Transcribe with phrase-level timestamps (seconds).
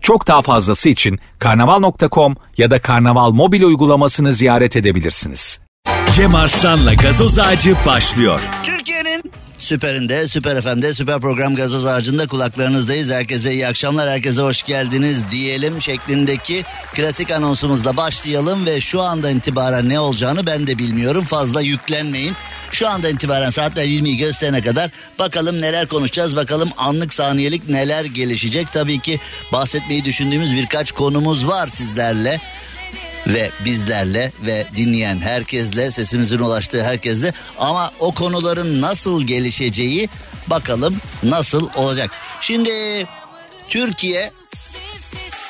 [0.00, 5.60] Çok daha fazlası için karnaval.com ya da karnaval mobil uygulamasını ziyaret edebilirsiniz.
[6.12, 8.40] Cem Arslan'la gazoz ağacı başlıyor.
[8.64, 9.22] Türkiye'nin
[9.70, 13.10] süperinde, süper FM'de, süper program gazoz ağacında kulaklarınızdayız.
[13.10, 19.88] Herkese iyi akşamlar, herkese hoş geldiniz diyelim şeklindeki klasik anonsumuzla başlayalım ve şu anda itibaren
[19.88, 21.24] ne olacağını ben de bilmiyorum.
[21.24, 22.36] Fazla yüklenmeyin.
[22.72, 26.36] Şu anda itibaren saatler 20'yi gösterene kadar bakalım neler konuşacağız.
[26.36, 28.72] Bakalım anlık saniyelik neler gelişecek.
[28.72, 29.20] Tabii ki
[29.52, 32.40] bahsetmeyi düşündüğümüz birkaç konumuz var sizlerle
[33.26, 40.08] ve bizlerle ve dinleyen herkesle sesimizin ulaştığı herkesle ama o konuların nasıl gelişeceği
[40.46, 42.10] bakalım nasıl olacak.
[42.40, 42.70] Şimdi
[43.68, 44.32] Türkiye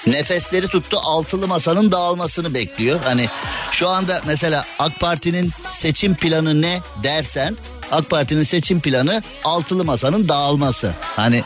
[0.07, 3.01] nefesleri tuttu altılı masanın dağılmasını bekliyor.
[3.05, 3.29] Hani
[3.73, 7.57] şu anda mesela AK Parti'nin seçim planı ne dersen
[7.91, 10.93] AK Parti'nin seçim planı altılı masanın dağılması.
[11.01, 11.43] Hani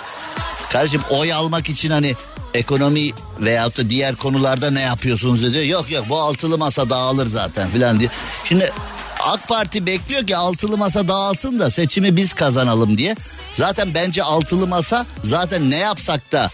[0.73, 2.15] kardeşim oy almak için hani
[2.55, 5.69] ekonomi veyahut da diğer konularda ne yapıyorsunuz dedi.
[5.69, 8.11] Yok yok bu altılı masa dağılır zaten filan diye.
[8.45, 8.73] Şimdi
[9.21, 13.17] AK Parti bekliyor ki altılı masa dağılsın da seçimi biz kazanalım diye.
[13.55, 16.51] Zaten bence altılı masa zaten ne yapsak da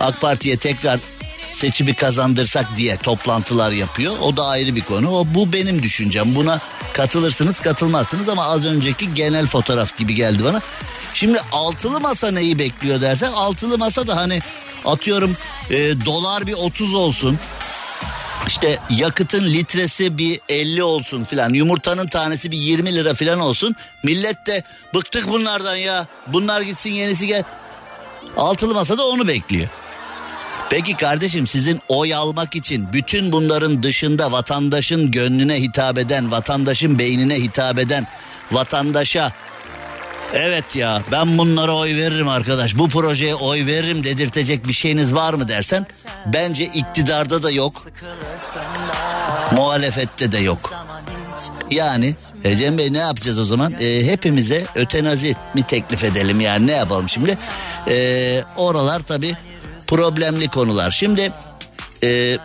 [0.00, 1.00] AK Parti'ye tekrar
[1.52, 4.14] seçimi kazandırsak diye toplantılar yapıyor.
[4.22, 5.10] O da ayrı bir konu.
[5.10, 6.34] O bu benim düşüncem.
[6.34, 6.60] Buna
[6.92, 10.60] katılırsınız, katılmazsınız ama az önceki genel fotoğraf gibi geldi bana.
[11.14, 14.40] Şimdi altılı masa neyi bekliyor dersen altılı masa da hani
[14.84, 15.36] atıyorum
[15.70, 17.38] e, dolar bir 30 olsun.
[18.46, 21.54] İşte yakıtın litresi bir 50 olsun filan.
[21.54, 23.76] Yumurtanın tanesi bir 20 lira filan olsun.
[24.02, 24.62] Millet de
[24.94, 26.06] bıktık bunlardan ya.
[26.26, 27.42] Bunlar gitsin yenisi gel.
[28.36, 29.68] Altılı masa da onu bekliyor.
[30.70, 37.34] Peki kardeşim sizin oy almak için bütün bunların dışında vatandaşın gönlüne hitap eden, vatandaşın beynine
[37.34, 38.06] hitap eden,
[38.52, 39.32] vatandaşa
[40.34, 45.34] evet ya ben bunlara oy veririm arkadaş bu projeye oy veririm dedirtecek bir şeyiniz var
[45.34, 45.86] mı dersen
[46.26, 47.82] bence iktidarda da yok
[49.52, 50.72] muhalefette de yok.
[51.70, 53.74] Yani e, Cem Bey ne yapacağız o zaman?
[53.80, 57.38] E, hepimize ötenazi mi teklif edelim yani ne yapalım şimdi?
[57.88, 59.36] E, oralar tabii
[59.86, 60.90] problemli konular.
[60.90, 61.32] Şimdi
[62.02, 62.38] e,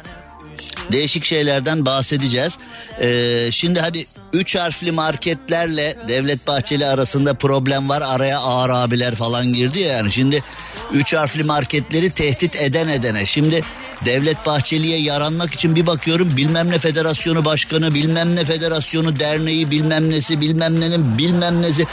[0.92, 2.58] değişik şeylerden bahsedeceğiz.
[3.02, 8.02] E, şimdi hadi üç harfli marketlerle Devlet Bahçeli arasında problem var.
[8.02, 10.12] Araya ağır abiler falan girdi ya yani.
[10.12, 10.44] Şimdi
[10.92, 13.26] üç harfli marketleri tehdit eden edene.
[13.26, 13.64] Şimdi
[14.06, 20.10] Devlet Bahçeli'ye yaranmak için bir bakıyorum bilmem ne federasyonu başkanı bilmem ne federasyonu derneği bilmem
[20.10, 21.86] nesi bilmem nenin bilmem nesi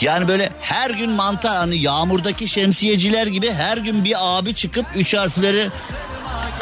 [0.00, 5.14] yani böyle her gün mantar hani yağmurdaki şemsiyeciler gibi her gün bir abi çıkıp üç
[5.14, 5.68] harfleri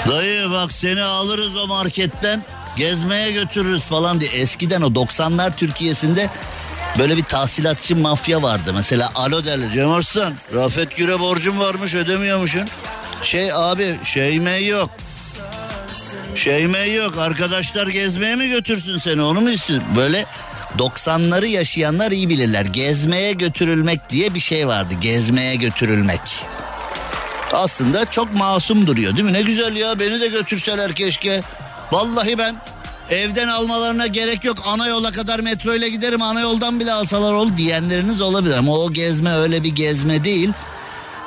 [0.08, 2.44] dayı bak seni alırız o marketten
[2.76, 4.30] gezmeye götürürüz falan diye.
[4.30, 6.30] Eskiden o 90'lar Türkiye'sinde
[6.98, 8.72] böyle bir tahsilatçı mafya vardı.
[8.74, 12.68] Mesela alo derler Cem Arslan Rafet Güre borcum varmış ödemiyormuşsun.
[13.22, 14.90] Şey abi şey mi yok.
[16.34, 19.88] Şey mi yok arkadaşlar gezmeye mi götürsün seni onu mu istiyorsun?
[19.96, 20.26] Böyle
[20.78, 22.64] 90'ları yaşayanlar iyi bilirler.
[22.64, 24.94] Gezmeye götürülmek diye bir şey vardı.
[25.00, 26.20] Gezmeye götürülmek.
[27.52, 29.32] Aslında çok masum duruyor değil mi?
[29.32, 31.42] Ne güzel ya beni de götürseler keşke.
[31.92, 32.56] Vallahi ben
[33.10, 34.58] evden almalarına gerek yok.
[34.66, 36.22] Ana yola kadar metro ile giderim.
[36.22, 38.54] Ana yoldan bile alsalar ol diyenleriniz olabilir.
[38.54, 40.52] Ama o gezme öyle bir gezme değil.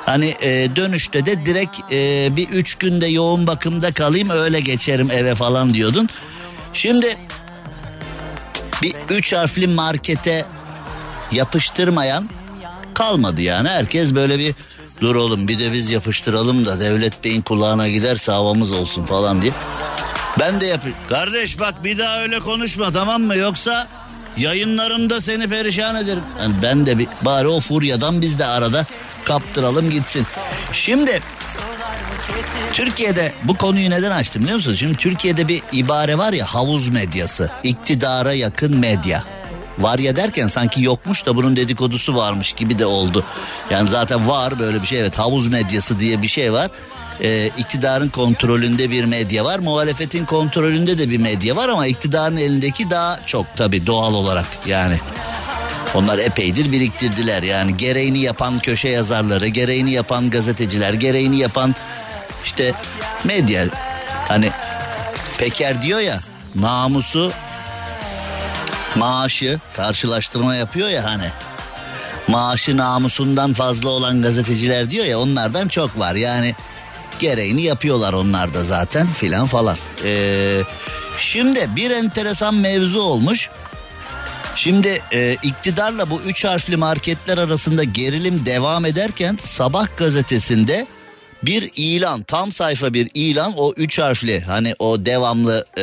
[0.06, 5.34] Hani e, dönüşte de direkt e, bir üç günde yoğun bakımda kalayım öyle geçerim eve
[5.34, 6.08] falan diyordun.
[6.72, 7.16] Şimdi
[8.82, 10.46] bir üç harfli markete
[11.32, 12.28] yapıştırmayan
[12.94, 13.68] kalmadı yani.
[13.68, 14.54] Herkes böyle bir
[15.00, 19.52] dur oğlum bir de biz yapıştıralım da devlet beyin kulağına giderse havamız olsun falan diye.
[20.38, 20.96] Ben de yapayım.
[21.08, 23.36] Kardeş bak bir daha öyle konuşma tamam mı?
[23.36, 23.88] Yoksa
[24.36, 26.22] Yayınlarımda seni perişan ederim.
[26.40, 28.86] Yani ben de bir, bari o furyadan biz de arada
[29.24, 30.26] kaptıralım gitsin.
[30.72, 31.20] Şimdi
[32.72, 34.78] Türkiye'de bu konuyu neden açtım biliyor musunuz?
[34.78, 37.50] Şimdi Türkiye'de bir ibare var ya havuz medyası.
[37.62, 39.24] iktidara yakın medya.
[39.78, 43.24] Var ya derken sanki yokmuş da bunun dedikodusu varmış gibi de oldu.
[43.70, 46.70] Yani zaten var böyle bir şey evet havuz medyası diye bir şey var.
[47.20, 49.58] Ee, iktidarın kontrolünde bir medya var.
[49.58, 54.96] Muhalefetin kontrolünde de bir medya var ama iktidarın elindeki daha çok tabii doğal olarak yani.
[55.94, 61.74] Onlar epeydir biriktirdiler yani gereğini yapan köşe yazarları, gereğini yapan gazeteciler, gereğini yapan
[62.44, 62.72] işte
[63.24, 63.64] medya.
[64.28, 64.50] Hani
[65.38, 66.20] Peker diyor ya
[66.54, 67.32] namusu
[68.96, 71.30] maaşı karşılaştırma yapıyor ya hani.
[72.28, 76.14] Maaşı namusundan fazla olan gazeteciler diyor ya onlardan çok var.
[76.14, 76.54] Yani
[77.22, 79.76] gereğini yapıyorlar onlar da zaten filan falan.
[80.04, 80.60] Ee,
[81.18, 83.50] şimdi bir enteresan mevzu olmuş.
[84.56, 90.86] Şimdi e, iktidarla bu üç harfli marketler arasında gerilim devam ederken Sabah gazetesinde
[91.42, 95.82] bir ilan tam sayfa bir ilan o üç harfli hani o devamlı e,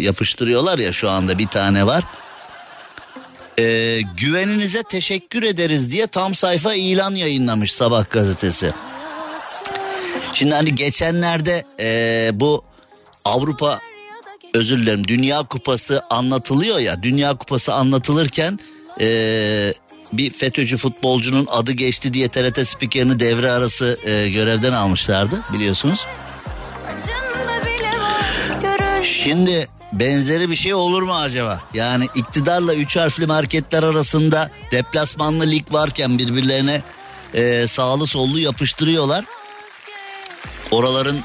[0.00, 2.04] yapıştırıyorlar ya şu anda bir tane var.
[3.58, 8.72] E, güveninize teşekkür ederiz diye tam sayfa ilan yayınlamış Sabah gazetesi.
[10.32, 12.64] Şimdi hani geçenlerde e, bu
[13.24, 13.78] Avrupa
[14.54, 18.58] özür dilerim Dünya Kupası anlatılıyor ya Dünya Kupası anlatılırken
[19.00, 19.74] e,
[20.12, 26.06] bir FETÖ'cü futbolcunun adı geçti diye TRT spikerini devre arası e, görevden almışlardı biliyorsunuz.
[29.24, 31.60] Şimdi benzeri bir şey olur mu acaba?
[31.74, 36.82] Yani iktidarla üç harfli marketler arasında deplasmanlı lig varken birbirlerine
[37.34, 39.24] e, sağlı sollu yapıştırıyorlar.
[40.70, 41.16] Oraların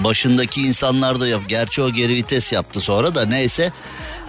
[0.00, 1.42] başındaki insanlar da yap.
[1.48, 3.72] Gerçi o geri vites yaptı sonra da neyse.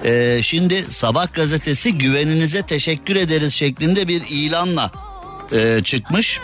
[0.05, 4.91] Ee, şimdi Sabah gazetesi güveninize teşekkür ederiz şeklinde bir ilanla
[5.51, 6.39] e, çıkmış.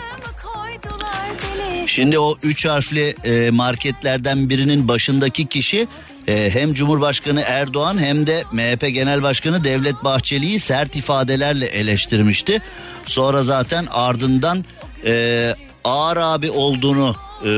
[1.86, 5.88] Şimdi o üç harfli e, marketlerden birinin başındaki kişi
[6.28, 12.62] e, hem Cumhurbaşkanı Erdoğan hem de MHP Genel Başkanı Devlet Bahçeli'yi sert ifadelerle eleştirmişti.
[13.06, 14.64] Sonra zaten ardından
[15.04, 15.54] e,
[15.84, 17.52] ağır abi olduğunu e,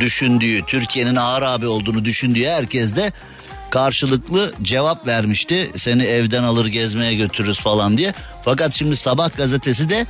[0.00, 3.12] düşündüğü, Türkiye'nin ağır abi olduğunu düşündüğü herkes de
[3.70, 5.70] karşılıklı cevap vermişti.
[5.76, 8.14] Seni evden alır gezmeye götürürüz falan diye.
[8.44, 10.06] Fakat şimdi Sabah gazetesi de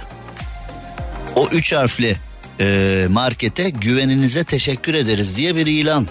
[1.36, 2.16] o üç harfli
[2.60, 6.06] e, markete güveninize teşekkür ederiz diye bir ilan.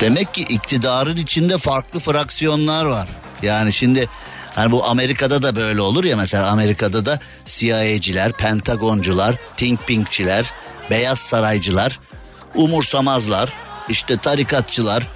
[0.00, 3.08] Demek ki iktidarın içinde farklı fraksiyonlar var.
[3.42, 4.08] Yani şimdi
[4.54, 10.52] hani bu Amerika'da da böyle olur ya mesela Amerika'da da CIA'ciler, Pentagoncular, Think Pink'çiler,
[10.92, 12.00] Beyaz Saraycılar,
[12.54, 13.52] umursamazlar,
[13.88, 15.06] işte tarikatçılar,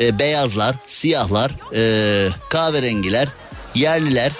[0.00, 3.28] e, beyazlar, siyahlar, e, kahverengiler,
[3.74, 4.32] yerliler,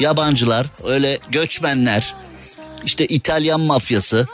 [0.00, 2.14] yabancılar, öyle göçmenler,
[2.84, 4.26] işte İtalyan mafyası,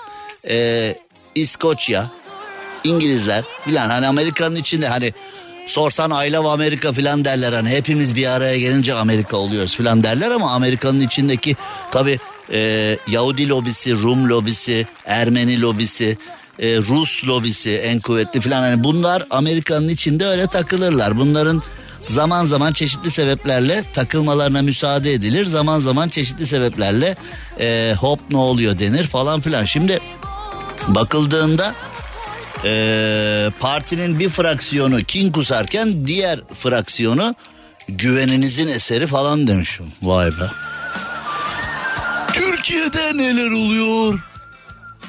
[0.48, 0.94] e,
[1.34, 2.10] İskoçya,
[2.84, 3.90] İngilizler filan.
[3.90, 5.12] Hani Amerika'nın içinde hani
[5.66, 7.52] sorsan I love Amerika filan derler.
[7.52, 11.56] Hani hepimiz bir araya gelince Amerika oluyoruz filan derler ama Amerika'nın içindeki
[11.90, 12.18] tabi
[12.52, 16.18] e, Yahudi lobisi, Rum lobisi, Ermeni lobisi,
[16.58, 21.18] e, Rus lobisi en kuvvetli filan hani bunlar Amerika'nın içinde öyle takılırlar.
[21.18, 21.62] Bunların
[22.08, 25.46] zaman zaman çeşitli sebeplerle takılmalarına müsaade edilir.
[25.46, 27.16] Zaman zaman çeşitli sebeplerle
[27.60, 29.64] e, hop ne oluyor denir falan filan.
[29.64, 30.00] Şimdi
[30.88, 31.74] bakıldığında
[32.64, 37.34] e, partinin bir fraksiyonu kin kusarken diğer fraksiyonu
[37.88, 39.86] güveninizin eseri falan demişim.
[40.02, 40.71] Vay be.
[42.62, 44.18] Türkiye'de neler oluyor?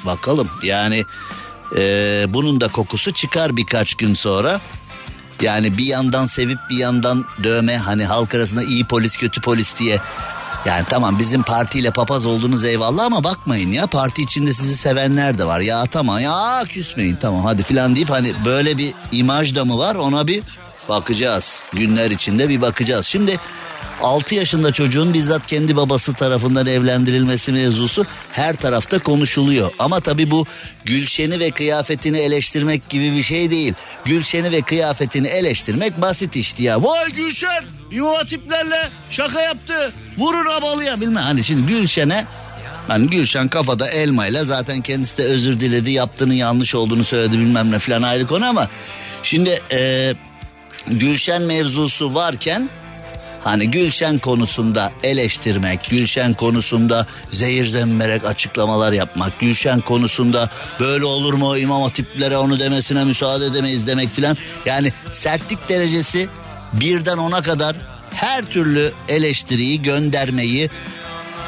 [0.06, 1.04] Bakalım yani
[1.76, 4.60] e, bunun da kokusu çıkar birkaç gün sonra.
[5.42, 10.00] Yani bir yandan sevip bir yandan dövme hani halk arasında iyi polis kötü polis diye.
[10.64, 15.44] Yani tamam bizim partiyle papaz olduğunuz eyvallah ama bakmayın ya parti içinde sizi sevenler de
[15.44, 15.60] var.
[15.60, 19.94] Ya tamam ya küsmeyin tamam hadi filan deyip hani böyle bir imaj da mı var
[19.94, 20.42] ona bir
[20.88, 21.60] bakacağız.
[21.72, 23.06] Günler içinde bir bakacağız.
[23.06, 23.38] Şimdi
[24.04, 29.70] 6 yaşında çocuğun bizzat kendi babası tarafından evlendirilmesi mevzusu her tarafta konuşuluyor.
[29.78, 30.46] Ama tabii bu
[30.84, 33.74] Gülşen'i ve kıyafetini eleştirmek gibi bir şey değil.
[34.04, 36.82] Gülşen'i ve kıyafetini eleştirmek basit işti ya.
[36.82, 39.92] Vay Gülşen yuva tiplerle şaka yaptı.
[40.18, 41.22] Vurur abalıya bilmem.
[41.22, 42.26] Hani şimdi Gülşen'e
[42.88, 47.78] Hani Gülşen kafada elmayla zaten kendisi de özür diledi yaptığının yanlış olduğunu söyledi bilmem ne
[47.78, 48.68] falan ayrı konu ama
[49.22, 50.12] şimdi e,
[50.86, 52.70] Gülşen mevzusu varken
[53.44, 61.58] Hani Gülşen konusunda eleştirmek, Gülşen konusunda zehir zemberek açıklamalar yapmak, Gülşen konusunda böyle olur mu
[61.58, 64.36] imam hatiplere onu demesine müsaade edemeyiz demek filan.
[64.66, 66.28] Yani sertlik derecesi
[66.72, 67.76] birden ona kadar
[68.14, 70.70] her türlü eleştiriyi göndermeyi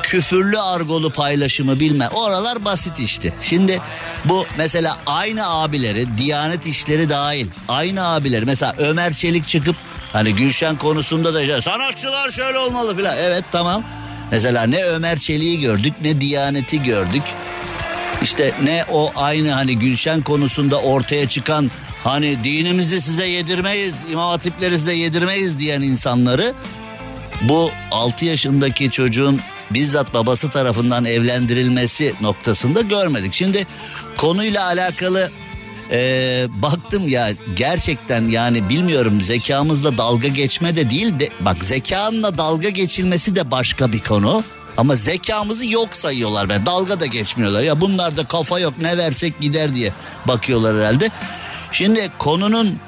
[0.03, 3.35] küfürlü argolu paylaşımı bilme oralar basit işte.
[3.43, 3.81] Şimdi
[4.25, 9.77] bu mesela aynı abileri Diyanet işleri dahil aynı abileri mesela Ömer Çelik çıkıp
[10.17, 13.85] hani Gülşen konusunda da sanatçılar şöyle olmalı filan evet tamam.
[14.31, 17.23] Mesela ne Ömer Çelik'i gördük ne Diyanet'i gördük.
[18.23, 21.71] İşte ne o aynı hani Gülşen konusunda ortaya çıkan
[22.05, 26.55] hani dinimizi size yedirmeyiz, imam hatipleri size yedirmeyiz diyen insanları
[27.43, 33.35] bu 6 yaşındaki çocuğun bizzat babası tarafından evlendirilmesi noktasında görmedik.
[33.35, 33.67] Şimdi
[34.17, 35.31] konuyla alakalı
[35.91, 42.69] e, baktım ya gerçekten yani bilmiyorum zekamızla dalga geçme de değil de bak zekanla dalga
[42.69, 44.45] geçilmesi de başka bir konu.
[44.77, 49.41] Ama zekamızı yok sayıyorlar ben dalga da geçmiyorlar ya bunlar da kafa yok ne versek
[49.41, 49.93] gider diye
[50.29, 51.11] bakıyorlar herhalde.
[51.73, 52.79] Şimdi konunun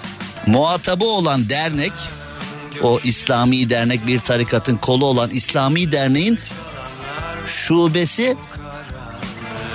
[0.46, 1.92] muhatabı olan dernek
[2.82, 6.38] o İslami dernek bir tarikatın kolu olan İslami derneğin
[7.46, 8.36] şubesi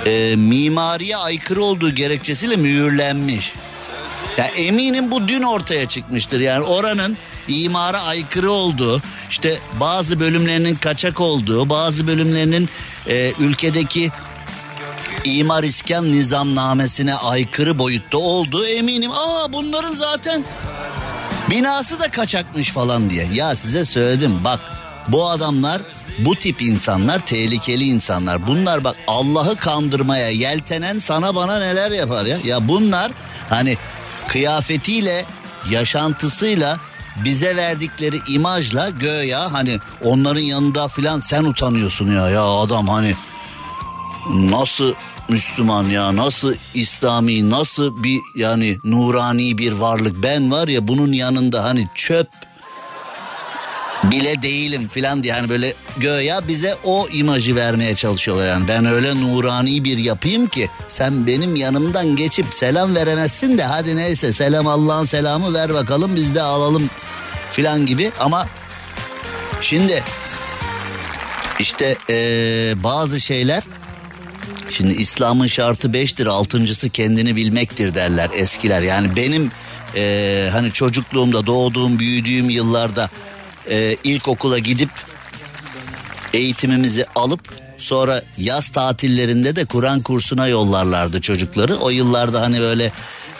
[0.06, 3.52] e, mimariye aykırı olduğu gerekçesiyle mühürlenmiş.
[4.36, 6.40] Ya eminim bu dün ortaya çıkmıştır.
[6.40, 7.16] Yani oranın
[7.48, 12.68] imara aykırı olduğu, işte bazı bölümlerinin kaçak olduğu, bazı bölümlerinin
[13.08, 14.10] e, ülkedeki
[15.24, 19.10] imar iskan nizamnamesine aykırı boyutta olduğu eminim.
[19.12, 20.44] Aa bunların zaten
[21.50, 23.28] binası da kaçakmış falan diye.
[23.32, 24.60] Ya size söyledim bak
[25.08, 25.82] bu adamlar
[26.18, 28.46] bu tip insanlar tehlikeli insanlar.
[28.46, 32.38] Bunlar bak Allah'ı kandırmaya yeltenen sana bana neler yapar ya.
[32.44, 33.12] Ya bunlar
[33.48, 33.76] hani
[34.28, 35.24] kıyafetiyle
[35.70, 36.80] yaşantısıyla
[37.24, 43.14] bize verdikleri imajla göya hani onların yanında filan sen utanıyorsun ya ya adam hani
[44.30, 44.94] nasıl
[45.28, 51.64] Müslüman ya nasıl İslami nasıl bir yani nurani bir varlık ben var ya bunun yanında
[51.64, 52.28] hani çöp
[54.10, 59.20] bile değilim filan diye hani böyle göya bize o imajı vermeye çalışıyorlar yani ben öyle
[59.20, 65.04] nurani bir yapayım ki sen benim yanımdan geçip selam veremezsin de hadi neyse selam Allah'ın
[65.04, 66.90] selamı ver bakalım biz de alalım
[67.52, 68.48] filan gibi ama
[69.60, 70.02] şimdi
[71.58, 73.62] işte ee, bazı şeyler
[74.70, 78.80] Şimdi İslam'ın şartı beştir, altıncısı kendini bilmektir derler eskiler.
[78.80, 79.50] Yani benim
[79.96, 83.10] e, hani çocukluğumda doğduğum, büyüdüğüm yıllarda
[83.70, 84.90] e, ilkokula gidip
[86.32, 87.40] eğitimimizi alıp
[87.78, 91.76] sonra yaz tatillerinde de Kur'an kursuna yollarlardı çocukları.
[91.76, 92.92] O yıllarda hani böyle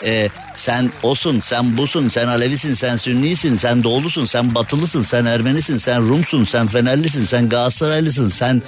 [0.05, 5.77] e, sen osun, sen busun, sen Alevisin, sen Sünnisin, sen Doğulusun, sen Batılısın, sen Ermenisin,
[5.77, 8.61] sen Rumsun, sen Fenerlisin, sen Galatasaraylısın, sen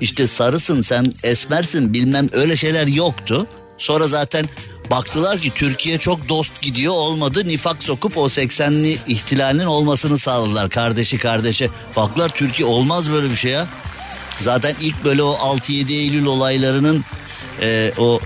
[0.00, 3.46] işte sarısın, sen esmersin bilmem öyle şeyler yoktu.
[3.78, 4.46] Sonra zaten
[4.90, 11.18] baktılar ki Türkiye çok dost gidiyor olmadı nifak sokup o 80'li ihtilalinin olmasını sağladılar kardeşi
[11.18, 11.68] kardeşe.
[11.96, 13.66] Baklar Türkiye olmaz böyle bir şey ya.
[14.38, 17.04] Zaten ilk böyle o 6-7 Eylül olaylarının
[17.62, 18.20] e, o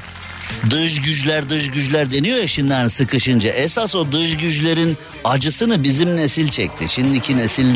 [0.70, 3.50] dış güçler dış güçler deniyor ya şimdi sıkışınca.
[3.50, 6.88] Esas o dış güçlerin acısını bizim nesil çekti.
[6.88, 7.74] Şimdiki nesil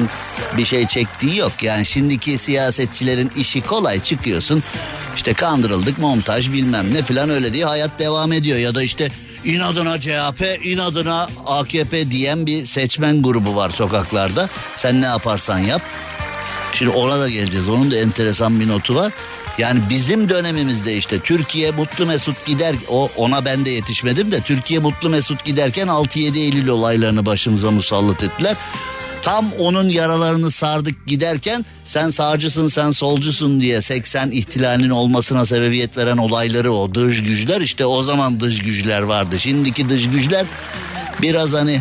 [0.56, 1.62] bir şey çektiği yok.
[1.62, 4.62] Yani şimdiki siyasetçilerin işi kolay çıkıyorsun.
[5.16, 8.58] İşte kandırıldık montaj bilmem ne falan öyle diye hayat devam ediyor.
[8.58, 9.10] Ya da işte
[9.44, 14.48] inadına CHP inadına AKP diyen bir seçmen grubu var sokaklarda.
[14.76, 15.82] Sen ne yaparsan yap.
[16.72, 17.68] Şimdi ona da geleceğiz.
[17.68, 19.12] Onun da enteresan bir notu var.
[19.58, 24.80] Yani bizim dönemimizde işte Türkiye mutlu mesut gider o ona ben de yetişmedim de Türkiye
[24.80, 28.56] mutlu mesut giderken 6-7 Eylül olaylarını başımıza musallat ettiler.
[29.24, 36.16] Tam onun yaralarını sardık giderken sen sağcısın sen solcusun diye 80 ihtilalinin olmasına sebebiyet veren
[36.16, 39.40] olayları o dış güçler işte o zaman dış güçler vardı.
[39.40, 40.46] Şimdiki dış güçler
[41.22, 41.80] biraz hani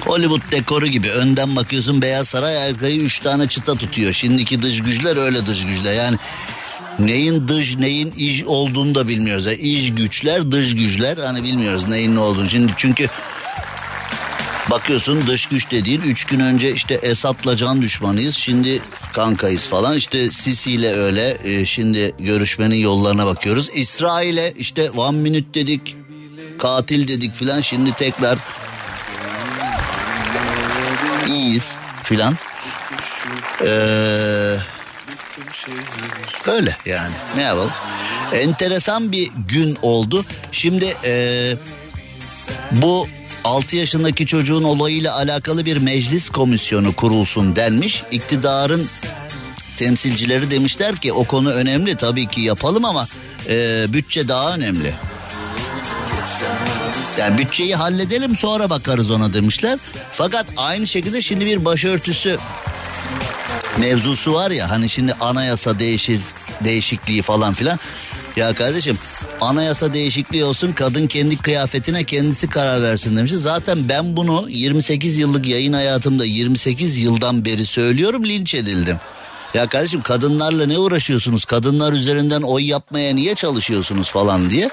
[0.00, 4.12] Hollywood dekoru gibi önden bakıyorsun Beyaz Saray arkayı üç tane çıta tutuyor.
[4.12, 6.16] Şimdiki dış güçler öyle dış güçler yani
[6.98, 9.46] neyin dış neyin iç olduğunu da bilmiyoruz.
[9.46, 12.50] Yani iç güçler dış güçler hani bilmiyoruz neyin ne olduğunu.
[12.50, 13.08] Şimdi çünkü
[14.70, 18.82] bakıyorsun dış güç dediğin üç gün önce işte Esad'la can düşmanıyız şimdi
[19.12, 23.68] kankayız falan işte Sisi ile öyle e, şimdi görüşmenin yollarına bakıyoruz.
[23.74, 25.96] İsrail'e işte one minute dedik
[26.58, 28.38] katil dedik filan şimdi tekrar
[31.28, 31.72] iyiyiz
[32.04, 32.36] filan.
[33.60, 34.56] Ee,
[36.46, 37.72] öyle yani ne yapalım.
[38.32, 40.24] Enteresan bir gün oldu.
[40.52, 41.52] Şimdi e,
[42.72, 43.08] bu
[43.46, 48.02] 6 yaşındaki çocuğun olayıyla alakalı bir meclis komisyonu kurulsun denmiş.
[48.10, 48.86] İktidarın
[49.76, 53.06] temsilcileri demişler ki o konu önemli tabii ki yapalım ama
[53.48, 54.94] e, bütçe daha önemli.
[57.18, 59.78] Yani bütçeyi halledelim sonra bakarız ona demişler.
[60.12, 62.36] Fakat aynı şekilde şimdi bir başörtüsü
[63.78, 66.20] mevzusu var ya hani şimdi anayasa değişir
[66.64, 67.78] değişikliği falan filan.
[68.36, 68.98] Ya kardeşim
[69.46, 73.38] anayasa değişikliği olsun kadın kendi kıyafetine kendisi karar versin demişti.
[73.38, 78.96] Zaten ben bunu 28 yıllık yayın hayatımda 28 yıldan beri söylüyorum linç edildim.
[79.54, 81.44] Ya kardeşim kadınlarla ne uğraşıyorsunuz?
[81.44, 84.70] Kadınlar üzerinden oy yapmaya niye çalışıyorsunuz falan diye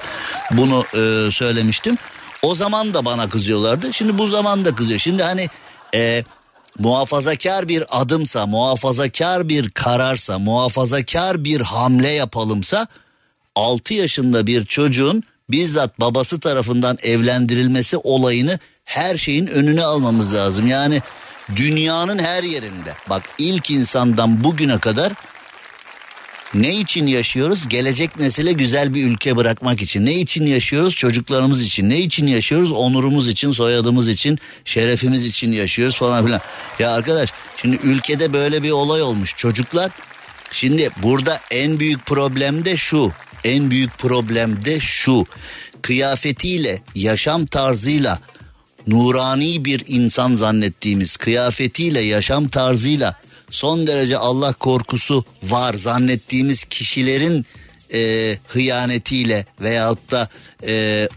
[0.50, 1.98] bunu e, söylemiştim.
[2.42, 3.92] O zaman da bana kızıyorlardı.
[3.92, 5.00] Şimdi bu zaman da kızıyor.
[5.00, 5.48] Şimdi hani
[5.94, 6.24] e,
[6.78, 12.86] muhafazakar bir adımsa, muhafazakar bir kararsa, muhafazakar bir hamle yapalımsa
[13.54, 20.66] 6 yaşında bir çocuğun bizzat babası tarafından evlendirilmesi olayını her şeyin önüne almamız lazım.
[20.66, 21.02] Yani
[21.56, 25.12] dünyanın her yerinde bak ilk insandan bugüne kadar
[26.54, 27.68] ne için yaşıyoruz?
[27.68, 30.06] Gelecek nesile güzel bir ülke bırakmak için.
[30.06, 30.94] Ne için yaşıyoruz?
[30.94, 31.90] Çocuklarımız için.
[31.90, 32.72] Ne için yaşıyoruz?
[32.72, 36.40] Onurumuz için, soyadımız için, şerefimiz için yaşıyoruz falan filan.
[36.78, 39.36] Ya arkadaş şimdi ülkede böyle bir olay olmuş.
[39.36, 39.90] Çocuklar
[40.50, 43.12] şimdi burada en büyük problem de şu.
[43.44, 45.24] En büyük problem de şu.
[45.82, 48.18] Kıyafetiyle, yaşam tarzıyla
[48.86, 53.20] nurani bir insan zannettiğimiz kıyafetiyle, yaşam tarzıyla
[53.50, 57.46] son derece Allah korkusu var zannettiğimiz kişilerin
[57.94, 60.28] e, hıyanetiyle veyahut da
[60.66, 61.08] e,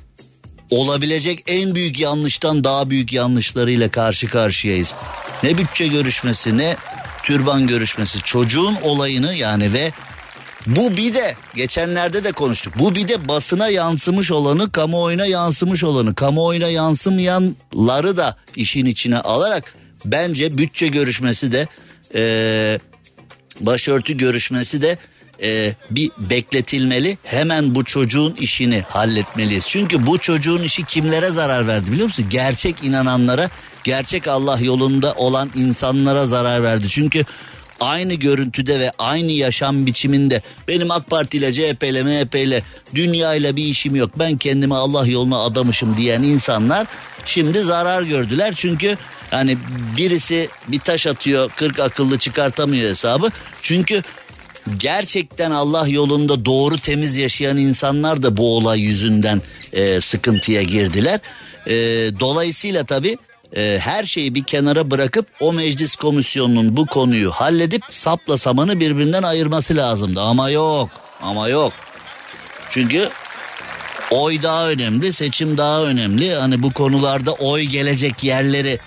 [0.70, 4.96] olabilecek en büyük yanlıştan daha büyük yanlışlarıyla karşı karşıyayız.
[5.44, 6.78] Ne bütçe görüşmesi ne
[7.24, 9.92] türban görüşmesi çocuğun olayını yani ve
[10.68, 12.74] bu bir de geçenlerde de konuştuk.
[12.80, 19.74] Bu bir de basına yansımış olanı, kamuoyuna yansımış olanı, kamuoyuna yansımayanları da işin içine alarak
[20.06, 21.68] bence bütçe görüşmesi de
[22.16, 22.80] e,
[23.62, 24.98] başörtü görüşmesi de
[25.42, 27.18] e, bir bekletilmeli.
[27.24, 29.64] Hemen bu çocuğun işini halletmeliyiz.
[29.68, 32.26] Çünkü bu çocuğun işi kimlere zarar verdi biliyor musun?
[32.30, 33.50] Gerçek inananlara,
[33.84, 36.90] gerçek Allah yolunda olan insanlara zarar verdi.
[36.90, 37.26] Çünkü
[37.80, 42.64] aynı görüntüde ve aynı yaşam biçiminde benim AK Parti ile CHP ile MHP ile
[42.96, 44.12] dünya ile bir işim yok.
[44.20, 46.88] Ben kendimi Allah yoluna adamışım diyen insanlar
[47.26, 48.54] şimdi zarar gördüler.
[48.56, 48.98] Çünkü
[49.32, 49.58] yani
[49.98, 53.32] birisi bir taş atıyor 40 akıllı çıkartamıyor hesabı.
[53.62, 54.04] Çünkü
[54.78, 59.42] gerçekten Allah yolunda doğru temiz yaşayan insanlar da bu olay yüzünden
[59.74, 61.20] e, sıkıntıya girdiler.
[61.68, 61.76] E,
[62.20, 63.18] dolayısıyla tabii
[63.56, 69.24] e, her şeyi bir kenara bırakıp o meclis komisyonunun bu konuyu halledip sapla samanı birbirinden
[69.24, 70.22] ayırması lazımdı.
[70.22, 70.90] Ama yok
[71.22, 71.74] ama yok.
[72.72, 73.10] Çünkü
[74.12, 76.36] oy daha önemli seçim daha önemli.
[76.36, 78.80] Hani bu konularda oy gelecek yerleri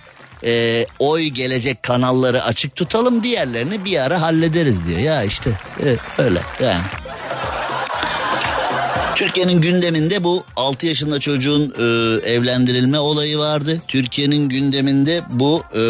[0.45, 4.99] e, oy gelecek kanalları açık tutalım diğerlerini bir ara hallederiz diyor.
[4.99, 5.51] Ya işte
[5.85, 6.83] e, öyle yani.
[9.21, 11.83] Türkiye'nin gündeminde bu 6 yaşında çocuğun e,
[12.31, 13.83] evlendirilme olayı vardı.
[13.89, 15.83] Türkiye'nin gündeminde bu e,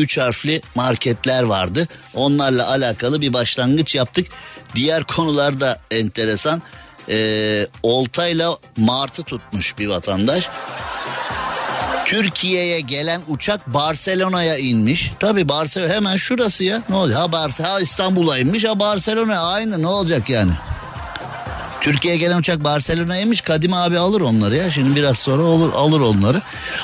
[0.00, 1.88] 3 harfli marketler vardı.
[2.14, 4.26] Onlarla alakalı bir başlangıç yaptık.
[4.74, 6.62] Diğer konular da enteresan.
[7.08, 10.48] E, oltayla martı tutmuş bir vatandaş.
[12.04, 15.12] Türkiye'ye gelen uçak Barcelona'ya inmiş.
[15.20, 16.82] Tabi Barcelona hemen şurası ya.
[16.88, 17.18] Ne olacak?
[17.18, 20.52] Ha, Barcelona, ha İstanbul'a inmiş ha Barcelona aynı ne olacak yani?
[21.84, 23.40] Türkiye'ye gelen uçak Barcelona'ya inmiş.
[23.40, 24.70] Kadim abi alır onları ya.
[24.70, 26.42] Şimdi biraz sonra olur alır onları.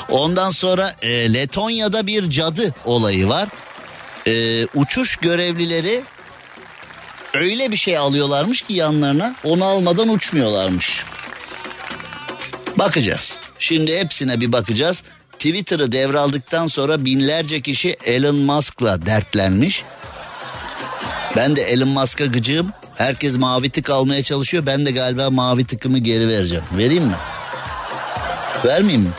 [0.09, 3.49] Ondan sonra e, Letonya'da bir cadı olayı var.
[4.27, 6.03] E, uçuş görevlileri
[7.33, 11.03] öyle bir şey alıyorlarmış ki yanlarına onu almadan uçmuyorlarmış.
[12.75, 13.39] Bakacağız.
[13.59, 15.03] Şimdi hepsine bir bakacağız.
[15.31, 19.83] Twitter'ı devraldıktan sonra binlerce kişi Elon Musk'la dertlenmiş.
[21.35, 22.71] Ben de Elon Musk'a gıcığım.
[22.95, 24.65] Herkes mavi tık almaya çalışıyor.
[24.65, 26.63] Ben de galiba mavi tıkımı geri vereceğim.
[26.77, 27.15] Vereyim mi?
[28.65, 29.11] Vermeyeyim mi?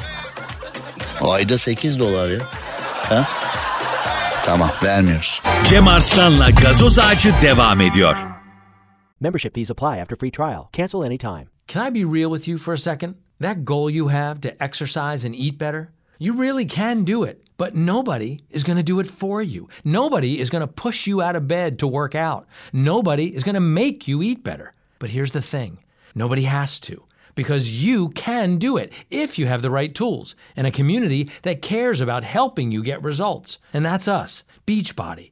[1.20, 2.38] Ayda 8 dolar ya.
[3.08, 3.28] Ha?
[4.44, 5.42] Tamam vermiyoruz.
[5.64, 8.16] Cem Arslan'la gazoz ağacı devam ediyor.
[9.20, 10.64] Membership fees apply after free trial.
[10.72, 11.46] Cancel anytime.
[11.68, 13.14] Can I be real with you for a second?
[13.42, 17.38] That goal you have to exercise and eat better, you really can do it.
[17.56, 19.68] But nobody is going to do it for you.
[19.84, 22.46] Nobody is going to push you out of bed to work out.
[22.72, 24.74] Nobody is going to make you eat better.
[24.98, 25.78] But here's the thing
[26.14, 27.04] nobody has to.
[27.34, 31.62] Because you can do it if you have the right tools and a community that
[31.62, 33.58] cares about helping you get results.
[33.72, 35.31] And that's us, Beachbody.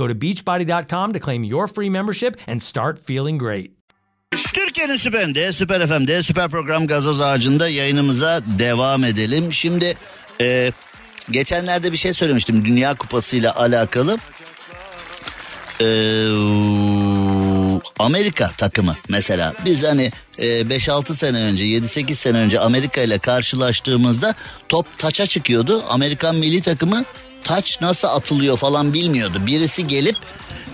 [0.00, 3.70] Go to beachbody.com to claim your free membership and start feeling great.
[4.54, 9.52] Türkiye'nin süperinde, süper FM'de, süper program gazoz ağacında yayınımıza devam edelim.
[9.52, 9.96] Şimdi
[10.40, 10.72] e,
[11.30, 14.18] geçenlerde bir şey söylemiştim Dünya Kupası ile alakalı.
[15.80, 15.86] E,
[17.98, 24.34] Amerika takımı mesela biz hani e, 5-6 sene önce 7-8 sene önce Amerika ile karşılaştığımızda
[24.68, 25.84] top taça çıkıyordu.
[25.88, 27.04] Amerikan milli takımı
[27.44, 29.46] taç nasıl atılıyor falan bilmiyordu.
[29.46, 30.16] Birisi gelip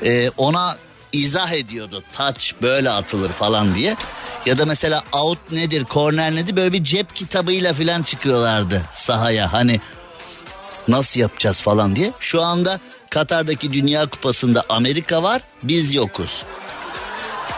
[0.05, 0.77] e, ona
[1.13, 2.03] izah ediyordu.
[2.13, 3.97] Taç böyle atılır falan diye.
[4.47, 9.53] Ya da mesela out nedir, corner nedir böyle bir cep kitabıyla falan çıkıyorlardı sahaya.
[9.53, 9.81] Hani
[10.89, 12.13] nasıl yapacağız falan diye.
[12.21, 16.43] Şu anda Katar'daki Dünya Kupası'nda Amerika var, biz yokuz.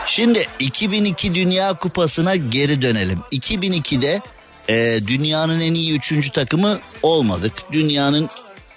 [0.05, 3.19] Şimdi 2002 Dünya Kupası'na geri dönelim.
[3.31, 4.21] 2002'de
[4.69, 7.53] e, dünyanın en iyi üçüncü takımı olmadık.
[7.71, 8.29] Dünyanın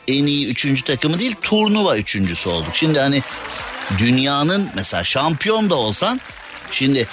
[0.08, 2.70] en iyi üçüncü takımı değil turnuva üçüncüsü olduk.
[2.74, 3.22] Şimdi hani
[3.98, 6.20] dünyanın mesela şampiyon da olsan
[6.72, 7.06] şimdi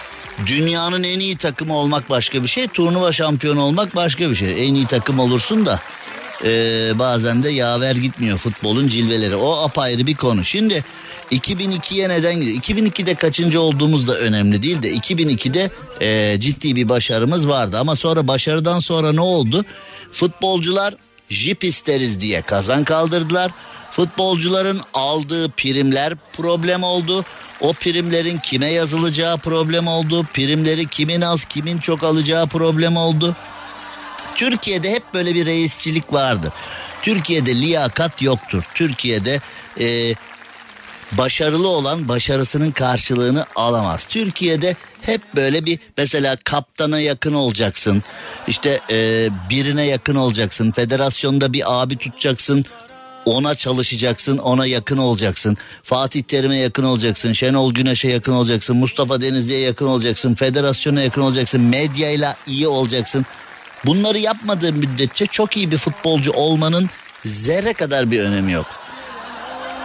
[0.45, 2.67] dünyanın en iyi takımı olmak başka bir şey.
[2.67, 4.67] Turnuva şampiyonu olmak başka bir şey.
[4.67, 5.79] En iyi takım olursun da
[6.43, 6.49] e,
[6.99, 9.35] bazen de yaver gitmiyor futbolun cilveleri.
[9.35, 10.45] O apayrı bir konu.
[10.45, 10.83] Şimdi
[11.31, 12.57] 2002'ye neden gidiyor?
[12.57, 15.71] 2002'de kaçıncı olduğumuz da önemli değil de 2002'de
[16.01, 17.77] e, ciddi bir başarımız vardı.
[17.79, 19.65] Ama sonra başarıdan sonra ne oldu?
[20.11, 20.95] Futbolcular
[21.29, 23.51] jip isteriz diye kazan kaldırdılar.
[23.91, 27.25] Futbolcuların aldığı primler problem oldu.
[27.61, 30.25] O primlerin kime yazılacağı problem oldu.
[30.33, 33.35] Primleri kimin az kimin çok alacağı problem oldu.
[34.35, 36.53] Türkiye'de hep böyle bir reisçilik vardır.
[37.01, 38.63] Türkiye'de liyakat yoktur.
[38.73, 39.41] Türkiye'de
[39.79, 40.15] e,
[41.11, 44.05] başarılı olan başarısının karşılığını alamaz.
[44.05, 48.03] Türkiye'de hep böyle bir mesela kaptana yakın olacaksın.
[48.47, 50.71] İşte e, birine yakın olacaksın.
[50.71, 52.65] Federasyonda bir abi tutacaksın.
[53.25, 55.57] Ona çalışacaksın, ona yakın olacaksın.
[55.83, 61.61] Fatih Terim'e yakın olacaksın, Şenol Güneş'e yakın olacaksın, Mustafa Denizli'ye yakın olacaksın, federasyona yakın olacaksın,
[61.61, 63.25] medyayla iyi olacaksın.
[63.85, 66.89] Bunları yapmadığın müddetçe çok iyi bir futbolcu olmanın
[67.25, 68.78] zerre kadar bir önemi yok.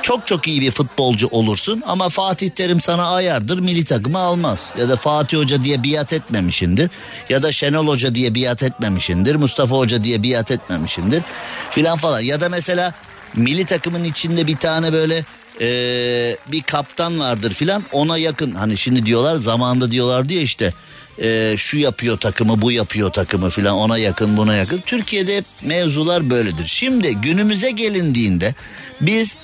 [0.04, 4.60] Çok çok iyi bir futbolcu olursun ama Fatih Terim sana ayardır milli takımı almaz.
[4.78, 6.90] Ya da Fatih Hoca diye biat etmemişindir.
[7.28, 9.34] Ya da Şenol Hoca diye biat etmemişindir.
[9.34, 11.22] Mustafa Hoca diye biat etmemişindir.
[11.70, 12.20] Filan falan.
[12.20, 12.92] Ya da mesela
[13.34, 15.24] milli takımın içinde bir tane böyle
[15.60, 18.54] ee, bir kaptan vardır filan ona yakın.
[18.54, 20.72] Hani şimdi diyorlar zamanında diyorlar diye işte
[21.22, 24.80] e, şu yapıyor takımı bu yapıyor takımı filan ona yakın buna yakın.
[24.86, 26.66] Türkiye'de mevzular böyledir.
[26.66, 28.54] Şimdi günümüze gelindiğinde
[29.00, 29.36] biz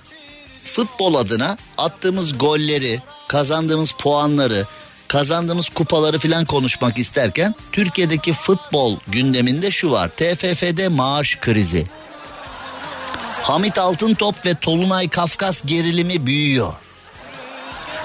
[0.70, 4.66] futbol adına attığımız golleri, kazandığımız puanları,
[5.08, 10.08] kazandığımız kupaları filan konuşmak isterken Türkiye'deki futbol gündeminde şu var.
[10.08, 11.86] TFF'de maaş krizi.
[13.42, 16.72] Hamit Altıntop ve Tolunay Kafkas gerilimi büyüyor.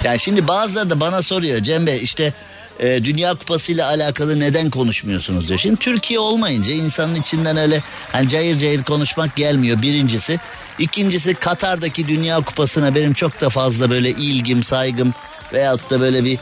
[0.04, 2.34] Yani şimdi bazıları da bana soruyor Cem Bey işte
[2.80, 5.60] e, Dünya Kupası ile alakalı neden konuşmuyorsunuz diyor.
[5.60, 10.40] Şimdi Türkiye olmayınca insanın içinden öyle hani cayır cayır konuşmak gelmiyor birincisi.
[10.80, 15.14] İkincisi Katar'daki Dünya Kupası'na benim çok da fazla böyle ilgim, saygım
[15.54, 16.40] veyahut da böyle bir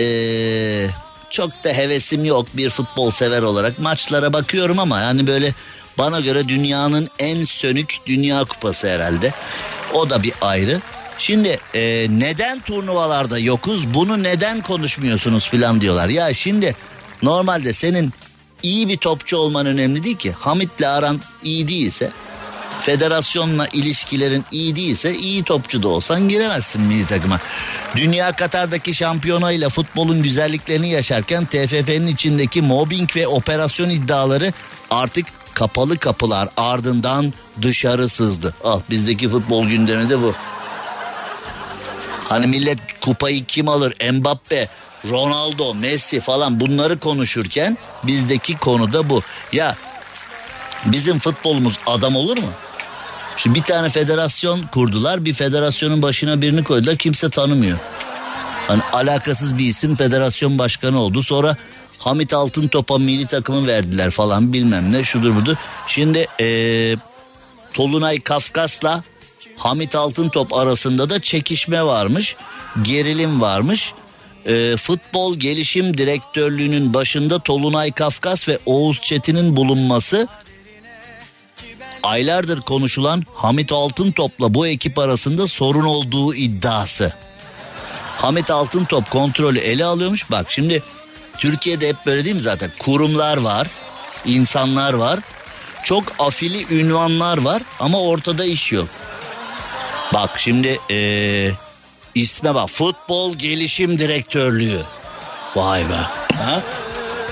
[0.00, 0.90] e,
[1.30, 3.78] çok da hevesim yok bir futbol sever olarak.
[3.78, 5.54] Maçlara bakıyorum ama yani böyle
[5.98, 9.32] bana göre dünyanın en sönük Dünya Kupası herhalde.
[9.94, 10.80] O da bir ayrı.
[11.18, 16.08] Şimdi e, neden turnuvalarda yokuz bunu neden konuşmuyorsunuz filan diyorlar.
[16.08, 16.76] Ya şimdi
[17.22, 18.12] normalde senin
[18.62, 20.32] iyi bir topçu olman önemli değil ki.
[20.32, 22.10] Hamit'le aran iyi değilse
[22.82, 27.40] federasyonla ilişkilerin iyi değilse iyi topçu da olsan giremezsin milli takıma.
[27.96, 34.52] Dünya Katar'daki şampiyonayla futbolun güzelliklerini yaşarken TFF'nin içindeki mobbing ve operasyon iddiaları
[34.90, 38.54] artık kapalı kapılar ardından dışarı sızdı.
[38.64, 40.34] Ah bizdeki futbol gündemi de bu.
[42.28, 44.12] Hani millet kupayı kim alır?
[44.12, 44.68] Mbappe,
[45.04, 49.22] Ronaldo, Messi falan bunları konuşurken bizdeki konu da bu.
[49.52, 49.76] Ya
[50.84, 52.48] bizim futbolumuz adam olur mu?
[53.36, 55.24] Şimdi bir tane federasyon kurdular.
[55.24, 56.96] Bir federasyonun başına birini koydular.
[56.96, 57.78] Kimse tanımıyor.
[58.68, 61.22] Hani alakasız bir isim federasyon başkanı oldu.
[61.22, 61.56] Sonra
[61.98, 65.56] Hamit Altıntop'a milli takımı verdiler falan bilmem ne şudur budur.
[65.86, 66.96] Şimdi ee,
[67.74, 69.02] Tolunay Kafkas'la
[69.58, 72.36] Hamit Altıntop arasında da çekişme varmış.
[72.82, 73.92] Gerilim varmış.
[74.46, 80.28] E, futbol gelişim direktörlüğünün başında Tolunay Kafkas ve Oğuz Çetin'in bulunması
[82.02, 87.12] aylardır konuşulan Hamit Altıntop'la bu ekip arasında sorun olduğu iddiası.
[88.16, 90.30] Hamit Altıntop kontrolü ele alıyormuş.
[90.30, 90.82] Bak şimdi
[91.38, 92.70] Türkiye'de hep böyle değil mi zaten?
[92.78, 93.66] Kurumlar var,
[94.24, 95.20] insanlar var.
[95.84, 98.88] Çok afili ünvanlar var ama ortada iş yok.
[100.12, 101.50] Bak şimdi ee,
[102.14, 104.80] isme bak futbol gelişim direktörlüğü.
[105.56, 106.00] Vay be.
[106.36, 106.62] Ha?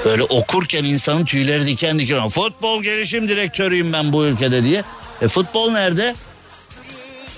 [0.04, 2.28] Böyle okurken insanın tüyleri diken diken.
[2.28, 4.84] Futbol gelişim direktörüyüm ben bu ülkede diye.
[5.22, 6.14] E futbol nerede?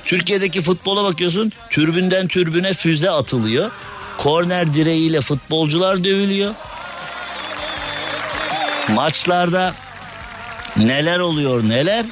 [0.05, 1.53] Türkiye'deki futbola bakıyorsun.
[1.71, 3.71] Türbünden türbüne füze atılıyor.
[4.19, 6.55] Korner direğiyle futbolcular dövülüyor.
[8.89, 9.75] Maçlarda
[10.77, 12.07] neler oluyor neler?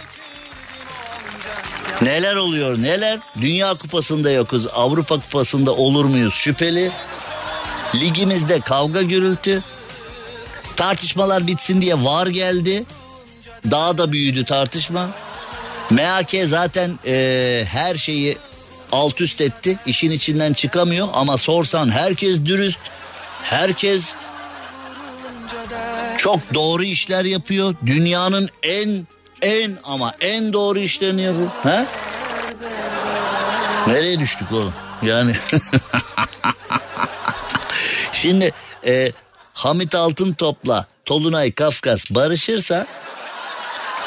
[2.03, 3.19] Neler oluyor neler?
[3.41, 4.67] Dünya kupasında yokuz.
[4.67, 6.91] Avrupa kupasında olur muyuz şüpheli.
[7.95, 9.63] Ligimizde kavga gürültü.
[10.77, 12.85] Tartışmalar bitsin diye var geldi.
[13.71, 15.09] Daha da büyüdü tartışma.
[15.91, 18.39] MHK zaten e, her şeyi
[18.93, 19.79] alt üst etti.
[19.87, 22.79] İşin içinden çıkamıyor ama sorsan herkes dürüst.
[23.43, 24.15] Herkes
[26.19, 27.75] çok doğru işler yapıyor.
[27.87, 29.07] Dünyanın en
[29.43, 31.51] en ama en doğru işlerini yapıyor.
[31.63, 31.87] Ha?
[33.87, 34.75] Nereye düştük oğlum?
[35.03, 35.35] Yani
[38.13, 38.53] Şimdi
[38.87, 39.13] e,
[39.53, 42.87] Hamit Altın topla Tolunay Kafkas barışırsa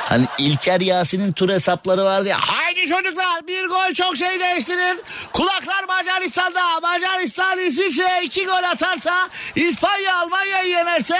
[0.09, 2.37] Hani İlker Yasin'in tur hesapları vardı ya.
[2.41, 4.97] Haydi çocuklar bir gol çok şey değiştirir.
[5.33, 6.79] Kulaklar Macaristan'da.
[6.79, 11.19] Macaristan İsviçre iki gol atarsa İspanya Almanya'yı yenerse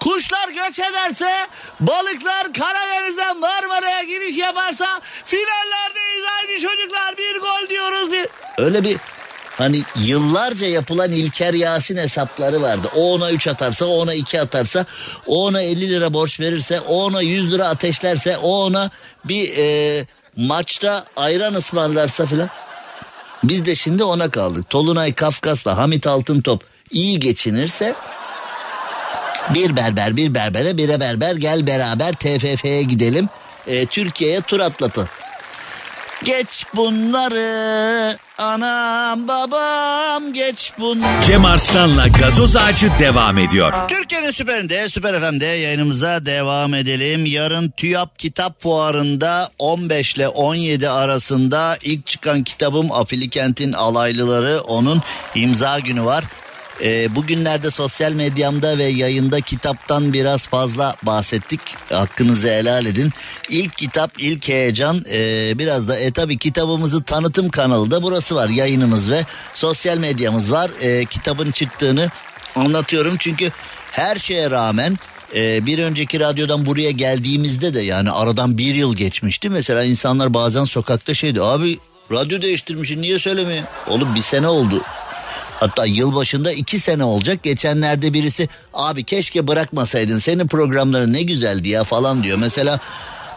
[0.00, 1.46] kuşlar göç ederse
[1.80, 8.26] balıklar Karadeniz'den Marmara'ya giriş yaparsa finallerdeyiz haydi çocuklar bir gol diyoruz bir.
[8.58, 8.96] Öyle bir
[9.60, 12.88] Hani yıllarca yapılan İlker Yasin hesapları vardı.
[12.96, 14.86] O ona 3 atarsa, o ona 2 atarsa,
[15.26, 18.90] o ona 50 lira borç verirse, o ona 100 lira ateşlerse, o ona
[19.24, 22.48] bir e, maçta ayran ısmarlarsa filan.
[23.44, 24.70] Biz de şimdi ona kaldık.
[24.70, 27.94] Tolunay Kafkas'la Hamit Altıntop iyi geçinirse
[29.54, 33.28] bir berber bir berbere bire berber gel beraber TFF'ye gidelim.
[33.66, 35.08] E, Türkiye'ye tur atlatın.
[36.24, 41.22] Geç bunları anam babam geç bunları.
[41.26, 43.72] Cem Arslan'la gazoz ağacı devam ediyor.
[43.88, 47.26] Türkiye'nin süperinde Süper FM'de yayınımıza devam edelim.
[47.26, 55.02] Yarın TÜYAP Kitap Fuarı'nda 15 ile 17 arasında ilk çıkan kitabım Afilikent'in Alaylıları onun
[55.34, 56.24] imza günü var.
[56.82, 61.60] E, bugünlerde sosyal medyamda ve yayında kitaptan biraz fazla bahsettik.
[61.92, 63.10] Hakkınızı helal edin.
[63.48, 65.04] İlk kitap, ilk heyecan.
[65.12, 68.48] E, biraz da e, tabii kitabımızı tanıtım kanalı da burası var.
[68.48, 70.70] Yayınımız ve sosyal medyamız var.
[70.80, 72.10] E, kitabın çıktığını
[72.56, 73.16] anlatıyorum.
[73.18, 73.50] Çünkü
[73.92, 74.98] her şeye rağmen
[75.34, 79.50] e, bir önceki radyodan buraya geldiğimizde de yani aradan bir yıl geçmişti.
[79.50, 81.78] Mesela insanlar bazen sokakta şeydi abi
[82.12, 83.64] radyo değiştirmişsin niye söylemiyor?
[83.88, 84.82] Oğlum bir sene oldu
[85.60, 87.42] Hatta yılbaşında iki sene olacak.
[87.42, 92.38] Geçenlerde birisi abi keşke bırakmasaydın senin programların ne güzeldi ya falan diyor.
[92.38, 92.80] Mesela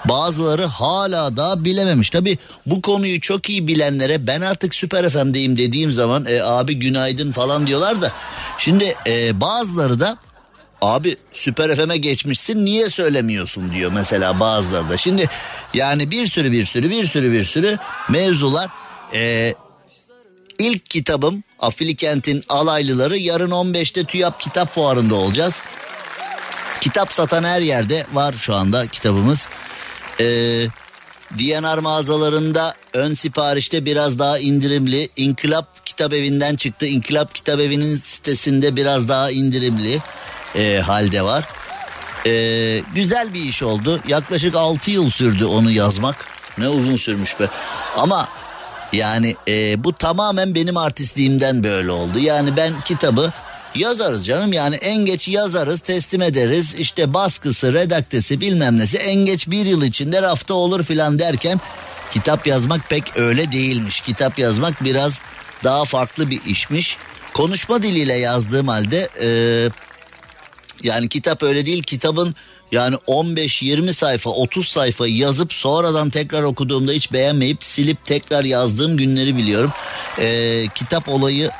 [0.05, 2.09] bazıları hala da bilememiş.
[2.09, 7.31] Tabi bu konuyu çok iyi bilenlere ben artık Süper FM'deyim dediğim zaman e, abi günaydın
[7.31, 8.12] falan diyorlar da.
[8.57, 10.17] Şimdi e, bazıları da
[10.81, 14.97] abi Süper FM'e geçmişsin niye söylemiyorsun diyor mesela bazıları da.
[14.97, 15.29] Şimdi
[15.73, 17.77] yani bir sürü bir sürü bir sürü bir sürü
[18.09, 18.69] mevzular
[19.13, 19.53] e,
[20.63, 25.54] İlk kitabım Afilikent'in alaylıları yarın 15'te TÜYAP kitap fuarında olacağız.
[26.82, 29.49] Kitap satan her yerde var şu anda kitabımız.
[30.19, 30.23] Ee,
[31.38, 35.10] DNR mağazalarında ön siparişte biraz daha indirimli.
[35.15, 36.86] İnkılap Kitap Evi'nden çıktı.
[36.86, 40.02] İnkılap Kitap Evi'nin sitesinde biraz daha indirimli
[40.56, 41.47] e, halde var.
[42.26, 42.32] E,
[42.95, 44.02] güzel bir iş oldu.
[44.08, 46.15] Yaklaşık 6 yıl sürdü onu yazmak.
[46.58, 47.47] Ne uzun sürmüş be.
[47.97, 48.28] Ama
[48.93, 52.19] yani e, bu tamamen benim artistliğimden böyle oldu.
[52.19, 53.32] Yani ben kitabı
[53.75, 59.47] yazarız canım yani en geç yazarız teslim ederiz işte baskısı redaktesi bilmem nesi en geç
[59.47, 61.62] bir yıl içinde rafta olur filan derken
[62.12, 64.01] kitap yazmak pek öyle değilmiş.
[64.01, 65.19] Kitap yazmak biraz
[65.63, 66.97] daha farklı bir işmiş.
[67.34, 69.27] Konuşma diliyle yazdığım halde e,
[70.84, 72.36] yani kitap öyle değil kitabın
[72.73, 79.38] yani 15-20 sayfa 30 sayfa yazıp sonradan tekrar okuduğumda hiç beğenmeyip silip tekrar yazdığım günleri
[79.38, 79.71] biliyorum.
[80.19, 81.51] Ee, kitap olayı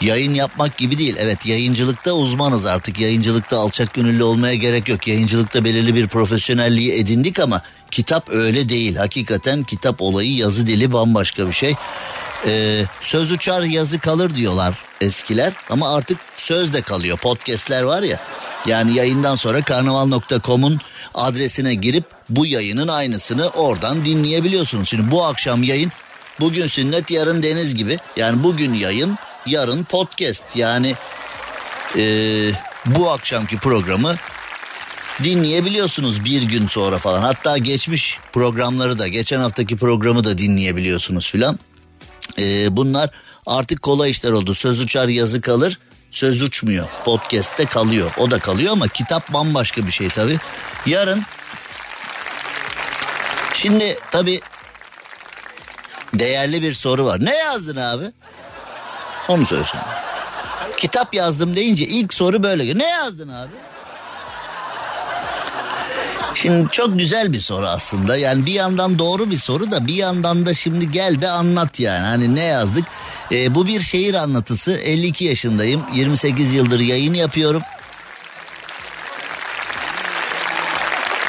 [0.00, 1.16] yayın yapmak gibi değil.
[1.18, 3.00] Evet yayıncılıkta uzmanız artık.
[3.00, 5.08] Yayıncılıkta alçak gönüllü olmaya gerek yok.
[5.08, 8.96] Yayıncılıkta belirli bir profesyonelliği edindik ama kitap öyle değil.
[8.96, 11.74] Hakikaten kitap olayı yazı dili bambaşka bir şey.
[12.46, 17.18] Ee, söz uçar yazı kalır diyorlar eskiler ama artık söz de kalıyor.
[17.18, 18.20] Podcast'ler var ya.
[18.66, 20.80] Yani yayından sonra karnaval.com'un
[21.14, 24.88] adresine girip bu yayının aynısını oradan dinleyebiliyorsunuz.
[24.88, 25.92] Şimdi bu akşam yayın
[26.40, 27.98] bugün sünnet yarın deniz gibi.
[28.16, 30.94] Yani bugün yayın yarın podcast yani
[31.96, 32.50] ee,
[32.86, 34.16] bu akşamki programı
[35.22, 37.20] dinleyebiliyorsunuz bir gün sonra falan.
[37.20, 41.58] Hatta geçmiş programları da geçen haftaki programı da dinleyebiliyorsunuz filan.
[42.38, 43.10] Ee, bunlar
[43.46, 44.54] artık kolay işler oldu.
[44.54, 45.78] Söz uçar yazı kalır
[46.10, 46.88] söz uçmuyor.
[47.04, 48.10] Podcast'te kalıyor.
[48.18, 50.38] O da kalıyor ama kitap bambaşka bir şey tabii.
[50.86, 51.22] Yarın
[53.54, 54.40] şimdi tabii
[56.14, 57.24] değerli bir soru var.
[57.24, 58.04] Ne yazdın abi?
[59.28, 59.82] Onu söylesene.
[60.76, 62.78] Kitap yazdım deyince ilk soru böyle.
[62.78, 63.50] Ne yazdın abi?
[66.42, 68.16] Şimdi çok güzel bir soru aslında.
[68.16, 72.06] Yani bir yandan doğru bir soru da bir yandan da şimdi gel de anlat yani.
[72.06, 72.84] Hani ne yazdık?
[73.32, 74.72] Ee, bu bir şehir anlatısı.
[74.72, 75.82] 52 yaşındayım.
[75.94, 77.62] 28 yıldır yayın yapıyorum.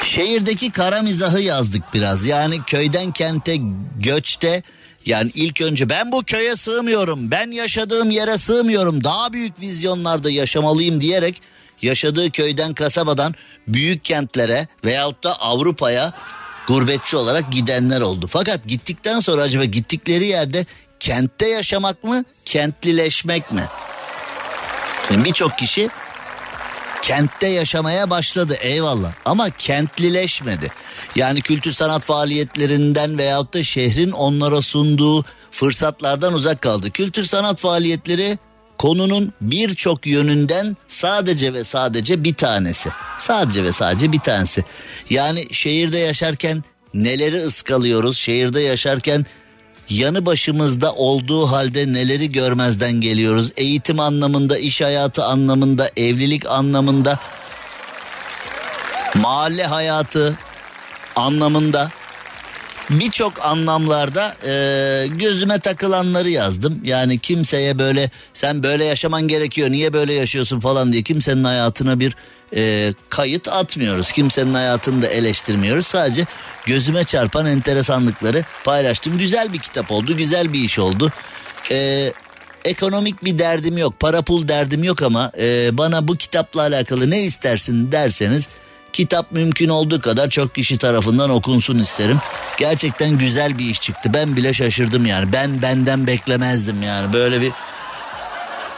[0.04, 2.26] Şehirdeki kara mizahı yazdık biraz.
[2.26, 3.58] Yani köyden kente
[4.00, 4.64] göçte
[5.06, 7.32] yani ilk önce ben bu köye sığmıyorum.
[7.32, 9.04] Ben yaşadığım yere sığmıyorum.
[9.04, 11.42] Daha büyük vizyonlarda yaşamalıyım diyerek
[11.82, 13.36] yaşadığı köyden kasabadan
[13.68, 16.14] büyük kentlere veyahut da Avrupa'ya
[16.68, 18.28] gurbetçi olarak gidenler oldu.
[18.32, 20.66] Fakat gittikten sonra acaba gittikleri yerde
[21.00, 23.68] kentte yaşamak mı, kentlileşmek mi?
[25.12, 25.90] Birçok kişi
[27.02, 30.72] kentte yaşamaya başladı eyvallah ama kentlileşmedi.
[31.16, 36.92] Yani kültür sanat faaliyetlerinden veyahut da şehrin onlara sunduğu fırsatlardan uzak kaldı.
[36.92, 38.38] Kültür sanat faaliyetleri
[38.80, 42.90] konunun birçok yönünden sadece ve sadece bir tanesi.
[43.18, 44.64] Sadece ve sadece bir tanesi.
[45.10, 46.64] Yani şehirde yaşarken
[46.94, 48.18] neleri ıskalıyoruz?
[48.18, 49.26] Şehirde yaşarken
[49.90, 53.52] yanı başımızda olduğu halde neleri görmezden geliyoruz?
[53.58, 57.20] Eğitim anlamında, iş hayatı anlamında, evlilik anlamında,
[59.16, 60.38] mahalle hayatı
[61.16, 61.92] anlamında
[62.90, 66.82] birçok anlamlarda e, gözüme takılanları yazdım.
[66.84, 72.16] Yani kimseye böyle sen böyle yaşaman gerekiyor niye böyle yaşıyorsun falan diye kimsenin hayatına bir
[72.56, 74.12] e, kayıt atmıyoruz.
[74.12, 75.88] Kimsenin hayatını da eleştirmiyoruz.
[75.88, 76.26] Sadece
[76.66, 79.18] gözüme çarpan enteresanlıkları paylaştım.
[79.18, 81.12] Güzel bir kitap oldu, güzel bir iş oldu.
[81.72, 82.12] E,
[82.66, 87.24] ekonomik bir derdim yok, para pul derdim yok ama e, bana bu kitapla alakalı ne
[87.24, 88.48] istersin derseniz
[88.94, 92.20] kitap mümkün olduğu kadar çok kişi tarafından okunsun isterim.
[92.58, 94.12] Gerçekten güzel bir iş çıktı.
[94.14, 95.34] Ben bile şaşırdım yani.
[95.34, 97.14] Ben benden beklemezdim yani.
[97.14, 97.52] Böyle bir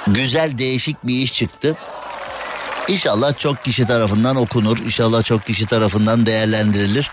[0.08, 1.78] güzel değişik bir iş çıktı.
[2.88, 4.78] İnşallah çok kişi tarafından okunur.
[4.78, 7.12] İnşallah çok kişi tarafından değerlendirilir.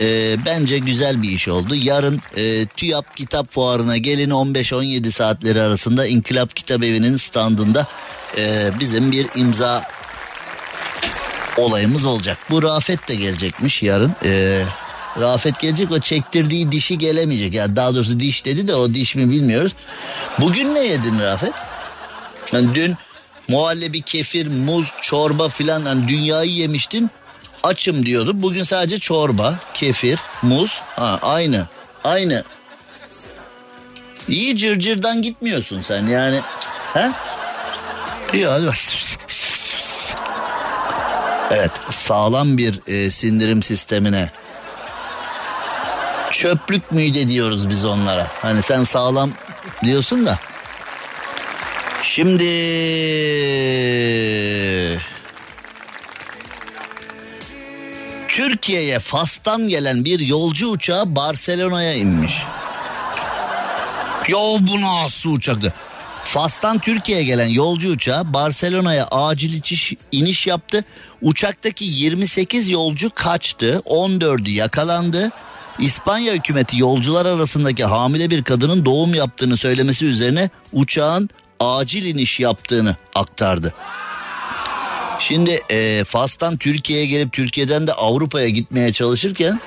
[0.00, 1.74] E, bence güzel bir iş oldu.
[1.74, 7.86] Yarın e, TÜYAP Kitap Fuarı'na gelin 15-17 saatleri arasında İnkılap Kitap Evi'nin standında
[8.38, 9.82] e, bizim bir imza
[11.58, 12.38] olayımız olacak.
[12.50, 14.14] Bu Rafet de gelecekmiş yarın.
[14.24, 14.62] Ee,
[15.20, 17.54] Rafet gelecek o çektirdiği dişi gelemeyecek.
[17.54, 19.72] Yani daha doğrusu diş dedi de o diş mi bilmiyoruz.
[20.40, 21.52] Bugün ne yedin Rafet?
[22.52, 22.94] Yani dün
[23.48, 27.10] muhallebi, kefir, muz, çorba filan hani dünyayı yemiştin.
[27.62, 28.30] Açım diyordu.
[28.34, 30.80] Bugün sadece çorba, kefir, muz.
[30.96, 31.66] Ha, aynı.
[32.04, 32.44] Aynı.
[34.28, 36.40] İyi cırcırdan gitmiyorsun sen yani.
[36.94, 37.10] He?
[38.32, 38.66] İyi hadi.
[41.50, 44.30] Evet sağlam bir e, sindirim sistemine
[46.30, 48.26] çöplük müyde diyoruz biz onlara.
[48.42, 49.30] Hani sen sağlam
[49.84, 50.38] diyorsun da.
[52.02, 52.46] Şimdi
[58.28, 62.42] Türkiye'ye Fas'tan gelen bir yolcu uçağı Barcelona'ya inmiş.
[64.28, 65.72] Ya bu nasıl uçaktı?
[66.36, 70.84] Fas'tan Türkiye'ye gelen yolcu uçağı Barcelona'ya acil iniş, iniş yaptı.
[71.22, 75.30] Uçaktaki 28 yolcu kaçtı, 14'ü yakalandı.
[75.78, 82.96] İspanya hükümeti yolcular arasındaki hamile bir kadının doğum yaptığını söylemesi üzerine uçağın acil iniş yaptığını
[83.14, 83.74] aktardı.
[85.18, 89.60] Şimdi e, Fas'tan Türkiye'ye gelip Türkiye'den de Avrupa'ya gitmeye çalışırken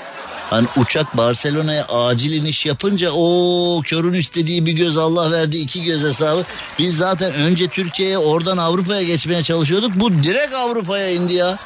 [0.49, 6.03] Hani uçak Barcelona'ya acil iniş yapınca o körün istediği bir göz Allah verdi iki göz
[6.03, 6.43] hesabı.
[6.79, 9.91] Biz zaten önce Türkiye'ye oradan Avrupa'ya geçmeye çalışıyorduk.
[9.95, 11.57] Bu direkt Avrupa'ya indi ya.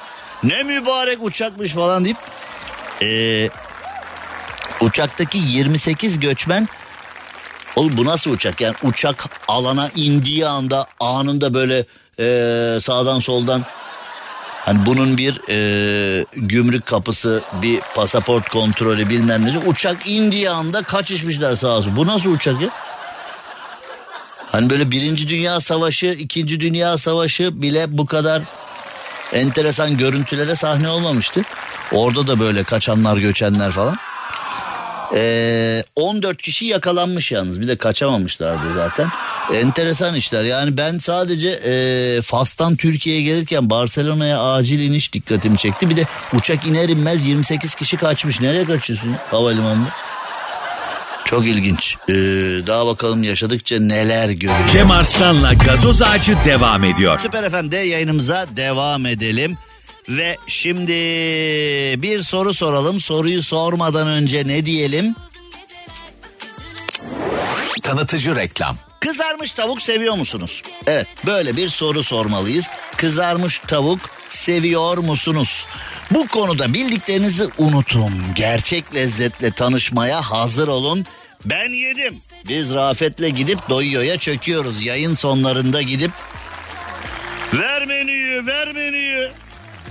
[0.44, 2.18] Ne mübarek uçakmış falan deyip.
[3.02, 3.50] Ee,
[4.82, 6.68] uçaktaki 28 göçmen
[7.76, 11.86] Oğlum bu nasıl uçak yani uçak alana indiği anda anında böyle
[12.20, 13.66] e, sağdan soldan
[14.66, 19.60] Hani bunun bir e, gümrük kapısı, bir pasaport kontrolü bilmem ne.
[19.60, 21.96] Uçak indiği anda kaçışmışlar sağ olsun.
[21.96, 22.70] Bu nasıl uçak ya?
[24.52, 28.44] Hani böyle birinci dünya savaşı, ikinci dünya savaşı bile bu kadar
[29.34, 31.42] enteresan görüntülere sahne olmamıştı.
[31.92, 33.98] Orada da böyle kaçanlar göçenler falan.
[35.16, 39.10] Ee, 14 kişi yakalanmış yalnız bir de kaçamamışlardı zaten.
[39.54, 45.90] Enteresan işler yani ben sadece e, Fas'tan Türkiye'ye gelirken Barcelona'ya acil iniş dikkatimi çekti.
[45.90, 48.42] Bir de uçak iner inmez 28 kişi kaçmış.
[48.42, 49.90] Nereye kaçıyorsun havalimanında?
[51.26, 51.96] Çok ilginç.
[52.10, 52.14] Ee,
[52.68, 54.72] daha bakalım yaşadıkça neler görüyoruz.
[54.72, 57.20] Cem Arslan'la gazoz ağacı devam ediyor.
[57.20, 59.58] Süper FM'de yayınımıza devam edelim.
[60.10, 60.94] Ve şimdi
[62.02, 63.00] bir soru soralım.
[63.00, 65.16] Soruyu sormadan önce ne diyelim?
[67.84, 68.78] Tanıtıcı reklam.
[69.00, 70.62] Kızarmış tavuk seviyor musunuz?
[70.88, 72.68] Evet böyle bir soru sormalıyız.
[72.98, 74.00] Kızarmış tavuk
[74.30, 75.68] seviyor musunuz?
[76.12, 78.14] Bu konuda bildiklerinizi unutun.
[78.36, 81.06] Gerçek lezzetle tanışmaya hazır olun.
[81.46, 82.22] Ben yedim.
[82.48, 84.86] Biz Rafet'le gidip Doyuyor'ya çöküyoruz.
[84.86, 86.12] Yayın sonlarında gidip
[87.54, 89.32] ver menüyü ver menüyü.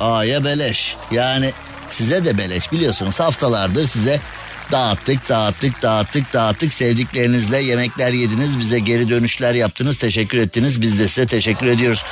[0.01, 0.97] A'ya beleş.
[1.11, 1.53] Yani
[1.91, 4.21] size de beleş biliyorsunuz haftalardır size
[4.73, 11.09] dağıttık dağıttık dağıttık dağıttık sevdiklerinizle yemekler yediniz bize geri dönüşler yaptınız teşekkür ettiniz biz de
[11.09, 12.05] size teşekkür ediyoruz.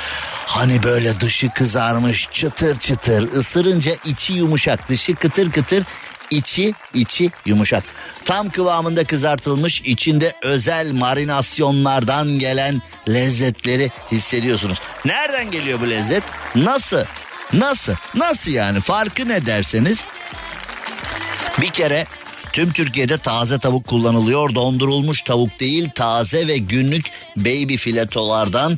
[0.45, 5.83] Hani böyle dışı kızarmış çıtır çıtır ısırınca içi yumuşak dışı kıtır kıtır
[6.31, 7.83] içi içi yumuşak.
[8.25, 14.79] Tam kıvamında kızartılmış içinde özel marinasyonlardan gelen lezzetleri hissediyorsunuz.
[15.05, 16.23] Nereden geliyor bu lezzet?
[16.55, 17.01] Nasıl?
[17.53, 17.93] Nasıl?
[18.15, 18.81] Nasıl yani?
[18.81, 20.05] Farkı ne derseniz?
[21.61, 22.05] Bir kere
[22.53, 24.55] tüm Türkiye'de taze tavuk kullanılıyor.
[24.55, 27.05] Dondurulmuş tavuk değil taze ve günlük
[27.37, 28.77] baby filetolardan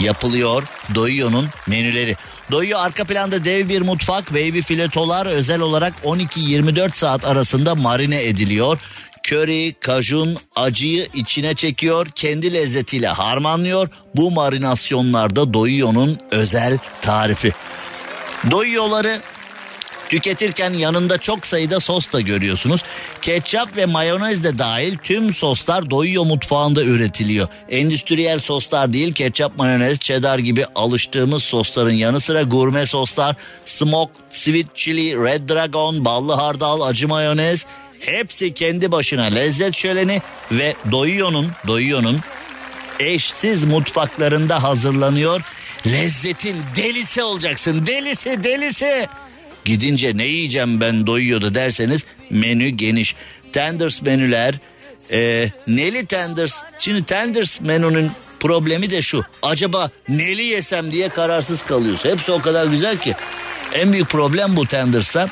[0.00, 0.62] yapılıyor
[0.94, 2.16] Doyuyor'un menüleri.
[2.50, 4.30] Doyuyor arka planda dev bir mutfak.
[4.30, 8.78] Baby filetolar özel olarak 12-24 saat arasında marine ediliyor.
[9.22, 13.88] Köri, kajun, acıyı içine çekiyor, kendi lezzetiyle harmanlıyor.
[14.16, 17.52] Bu marinasyonlarda Doyuyor'un özel tarifi.
[18.50, 19.20] Doyuyorları
[20.14, 22.82] Tüketirken yanında çok sayıda sos da görüyorsunuz.
[23.22, 27.48] Ketçap ve mayonez de dahil tüm soslar doyuyor mutfağında üretiliyor.
[27.70, 34.76] Endüstriyel soslar değil ketçap, mayonez, cheddar gibi alıştığımız sosların yanı sıra gurme soslar, smoke, sweet
[34.76, 37.66] chili, red dragon, ballı hardal, acı mayonez
[38.00, 40.20] hepsi kendi başına lezzet şöleni
[40.52, 42.20] ve doyuyor'un doyuyor'un
[43.00, 45.42] eşsiz mutfaklarında hazırlanıyor.
[45.86, 47.86] Lezzetin delisi olacaksın.
[47.86, 49.08] Delisi, delisi.
[49.64, 53.14] Gidince ne yiyeceğim ben doyuyordu derseniz menü geniş.
[53.52, 54.54] Tenders menüler,
[55.10, 56.62] e, neli tenders.
[56.78, 58.10] Şimdi tenders menünün
[58.40, 59.22] problemi de şu.
[59.42, 62.10] Acaba neli yesem diye kararsız kalıyorsun.
[62.10, 63.14] Hepsi o kadar güzel ki.
[63.72, 65.28] En büyük problem bu tenders'ta.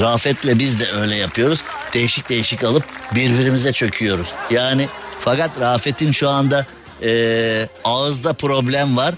[0.00, 1.60] Rafet'le biz de öyle yapıyoruz.
[1.94, 2.84] Değişik değişik alıp
[3.14, 4.28] birbirimize çöküyoruz.
[4.50, 4.88] Yani
[5.20, 6.66] fakat Rafet'in şu anda
[7.02, 9.14] e, ağızda problem var.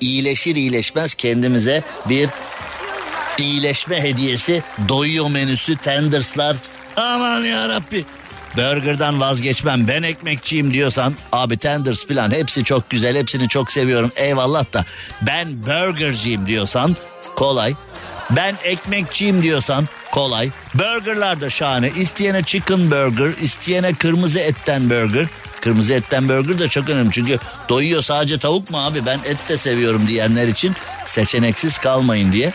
[0.00, 2.28] İyileşir iyileşmez kendimize bir
[3.40, 6.56] iyileşme hediyesi doyuyor menüsü tenderslar.
[6.96, 8.04] Aman ya Rabbi.
[8.56, 14.72] Burger'dan vazgeçmem ben ekmekçiyim diyorsan abi tenders falan hepsi çok güzel hepsini çok seviyorum eyvallah
[14.72, 14.84] da
[15.22, 16.96] ben burgerciyim diyorsan
[17.36, 17.74] kolay.
[18.30, 20.50] Ben ekmekçiyim diyorsan kolay.
[20.74, 21.90] Burgerlar da şahane.
[21.96, 25.26] İsteyene chicken burger, isteyene kırmızı etten burger.
[25.60, 29.58] Kırmızı etten burger de çok önemli çünkü doyuyor sadece tavuk mu abi ben et de
[29.58, 30.76] seviyorum diyenler için
[31.06, 32.52] seçeneksiz kalmayın diye.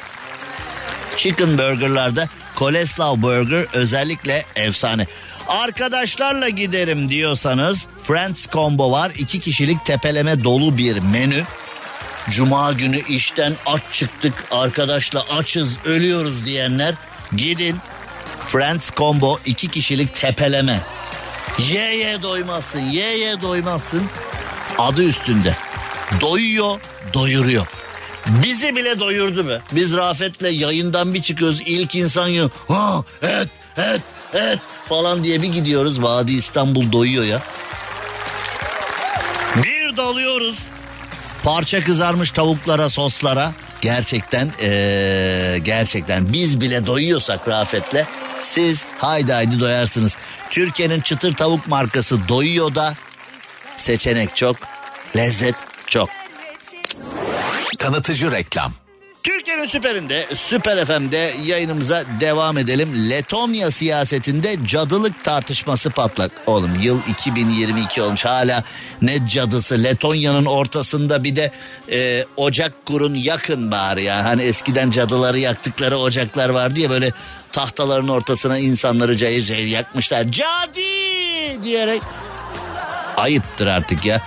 [1.20, 5.08] Chicken burgerlarda Koleslav burger özellikle efsane.
[5.48, 9.12] Arkadaşlarla giderim diyorsanız Friends Combo var.
[9.18, 11.44] iki kişilik tepeleme dolu bir menü.
[12.30, 16.96] Cuma günü işten aç çıktık arkadaşla açız ölüyoruz diyenler
[17.36, 17.78] gidin.
[18.46, 20.80] Friends Combo iki kişilik tepeleme.
[21.70, 24.04] Ye ye doymazsın ye ye doymazsın.
[24.78, 25.56] Adı üstünde.
[26.22, 26.80] Doyuyor
[27.14, 27.68] doyuruyor.
[28.30, 29.60] Bizi bile doyurdu be.
[29.72, 31.62] Biz Rafet'le yayından bir çıkıyoruz.
[31.62, 32.50] İlk insan yiyor.
[32.68, 34.02] Ha, et, et,
[34.34, 34.60] et
[34.90, 36.04] falan diye bir gidiyoruz.
[36.04, 37.42] Vadi İstanbul doyuyor ya.
[39.56, 40.58] Bir dalıyoruz.
[41.44, 43.52] Parça kızarmış tavuklara, soslara.
[43.82, 48.06] Gerçekten, ee, gerçekten biz bile doyuyorsak Rafet'le
[48.42, 50.18] siz haydi haydi doyarsınız.
[50.50, 52.94] Türkiye'nin çıtır tavuk markası doyuyor da
[53.78, 54.56] seçenek çok,
[55.16, 55.56] lezzet
[55.88, 56.10] çok.
[57.80, 58.74] Tanıtıcı reklam.
[59.24, 63.10] Türkiye'nin süperinde, Süper FM'de yayınımıza devam edelim.
[63.10, 66.32] Letonya siyasetinde cadılık tartışması patlak.
[66.48, 68.64] Oğlum yıl 2022 olmuş hala
[69.02, 69.84] ne cadısı.
[69.84, 71.52] Letonya'nın ortasında bir de
[71.92, 74.26] e, ocak kurun yakın bari ya.
[74.26, 77.12] Hani eskiden cadıları yaktıkları ocaklar var diye böyle
[77.52, 80.24] tahtaların ortasına insanları cayır cayır yakmışlar.
[80.32, 82.02] Cadi diyerek
[83.18, 84.22] ayıptır artık ya.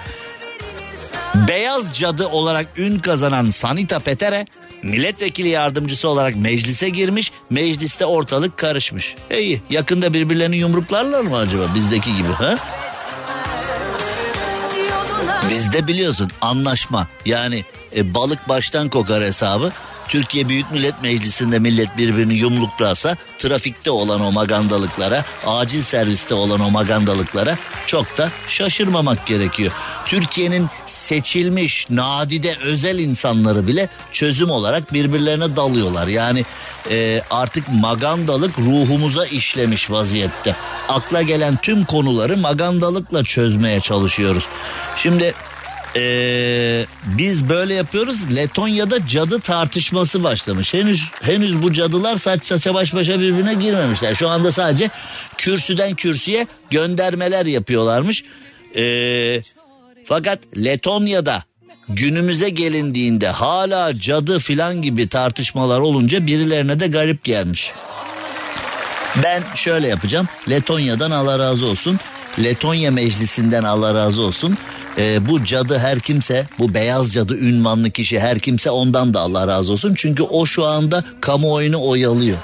[1.35, 4.47] Beyaz cadı olarak ün kazanan Sanita Petere
[4.83, 7.33] milletvekili yardımcısı olarak meclise girmiş.
[7.51, 9.15] Mecliste ortalık karışmış.
[9.31, 12.57] İyi yakında birbirlerini yumruklarlar mı acaba bizdeki gibi ha?
[15.51, 17.65] Bizde biliyorsun anlaşma yani
[17.97, 19.73] e, balık baştan kokar hesabı.
[20.09, 26.71] Türkiye Büyük Millet Meclisi'nde millet birbirini yumruklasa trafikte olan o magandalıklara, acil serviste olan o
[26.71, 29.73] magandalıklara çok da şaşırmamak gerekiyor.
[30.07, 36.07] Türkiye'nin seçilmiş nadide özel insanları bile çözüm olarak birbirlerine dalıyorlar.
[36.07, 36.45] Yani
[36.91, 40.57] e, artık magandalık ruhumuza işlemiş vaziyette.
[40.89, 44.45] Akla gelen tüm konuları magandalıkla çözmeye çalışıyoruz.
[44.97, 45.35] Şimdi
[45.97, 48.37] ee, biz böyle yapıyoruz.
[48.37, 50.75] Letonya'da cadı tartışması başlamış.
[50.75, 54.15] Henüz henüz bu cadılar saç saça baş başa birbirine girmemişler.
[54.15, 54.91] Şu anda sadece
[55.39, 58.25] kürsüden kürsüye göndermeler yapıyorlarmış.
[58.77, 59.43] Ee,
[60.05, 61.45] fakat Letonya'da
[61.89, 67.73] günümüze gelindiğinde hala cadı filan gibi tartışmalar olunca birilerine de garip gelmiş.
[69.23, 70.29] Ben şöyle yapacağım.
[70.51, 71.99] Letonya'dan Allah razı olsun.
[72.39, 74.59] Letonya Meclisi'nden Allah razı olsun.
[74.99, 79.47] Ee, bu cadı her kimse, bu beyaz cadı ünvanlı kişi her kimse ondan da Allah
[79.47, 79.95] razı olsun.
[79.97, 82.39] Çünkü o şu anda kamuoyunu oyalıyor.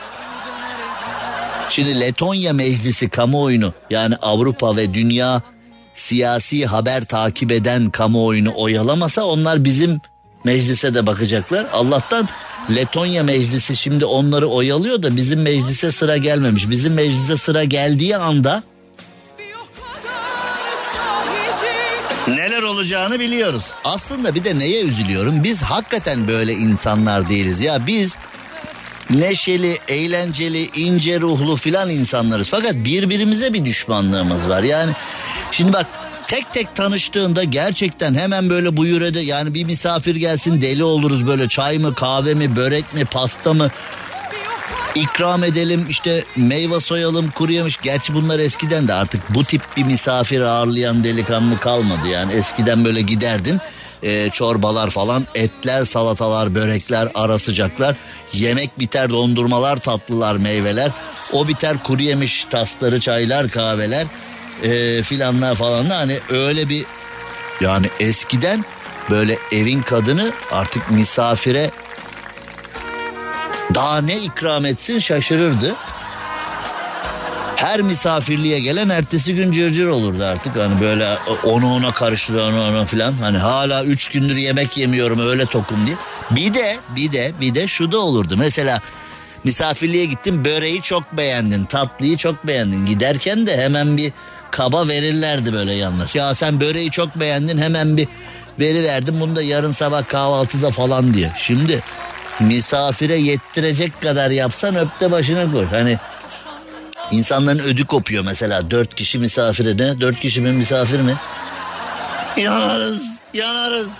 [1.70, 5.42] Şimdi Letonya Meclisi kamuoyunu yani Avrupa ve dünya
[5.94, 10.00] siyasi haber takip eden kamuoyunu oyalamasa onlar bizim
[10.44, 11.66] meclise de bakacaklar.
[11.72, 12.28] Allah'tan
[12.74, 16.70] Letonya meclisi şimdi onları oyalıyor da bizim meclise sıra gelmemiş.
[16.70, 18.62] Bizim meclise sıra geldiği anda
[22.68, 23.64] olacağını biliyoruz.
[23.84, 25.44] Aslında bir de neye üzülüyorum?
[25.44, 27.60] Biz hakikaten böyle insanlar değiliz.
[27.60, 28.16] Ya biz
[29.10, 32.48] neşeli, eğlenceli, ince ruhlu filan insanlarız.
[32.48, 34.62] Fakat birbirimize bir düşmanlığımız var.
[34.62, 34.92] Yani
[35.52, 35.86] şimdi bak
[36.28, 41.48] tek tek tanıştığında gerçekten hemen böyle buyur ede yani bir misafir gelsin deli oluruz böyle
[41.48, 43.70] çay mı kahve mi börek mi pasta mı
[44.94, 47.78] ikram edelim işte meyve soyalım kuru yemiş.
[47.82, 52.08] Gerçi bunlar eskiden de artık bu tip bir misafir ağırlayan delikanlı kalmadı.
[52.08, 53.60] Yani eskiden böyle giderdin
[54.02, 57.96] e, çorbalar falan etler salatalar börekler ara sıcaklar
[58.32, 60.90] yemek biter dondurmalar tatlılar meyveler
[61.32, 64.06] o biter kuru yemiş tasları çaylar kahveler
[64.62, 66.84] e, filanlar falan da hani öyle bir
[67.60, 68.64] yani eskiden
[69.10, 71.70] böyle evin kadını artık misafire
[73.74, 75.74] daha ne ikram etsin şaşırırdı.
[77.56, 80.56] Her misafirliğe gelen ertesi gün cırcır olurdu artık.
[80.56, 83.12] Hani böyle onu ona karıştırdı onu ona filan.
[83.12, 85.96] Hani hala üç gündür yemek yemiyorum öyle tokum diye.
[86.30, 88.34] Bir de bir de bir de şu da olurdu.
[88.38, 88.80] Mesela
[89.44, 92.86] misafirliğe gittin böreği çok beğendin tatlıyı çok beğendin.
[92.86, 94.12] Giderken de hemen bir
[94.50, 96.14] kaba verirlerdi böyle yalnız.
[96.14, 98.08] Ya sen böreği çok beğendin hemen bir
[98.60, 101.32] veri verdim bunu da yarın sabah kahvaltıda falan diye.
[101.38, 101.80] Şimdi
[102.40, 105.66] misafire yettirecek kadar yapsan öpte başına koy.
[105.66, 105.98] Hani
[107.10, 110.00] insanların ödü kopuyor mesela dört kişi misafire ne?
[110.00, 111.14] Dört kişi mi misafir mi?
[112.36, 113.02] Yanarız,
[113.34, 113.90] yanarız.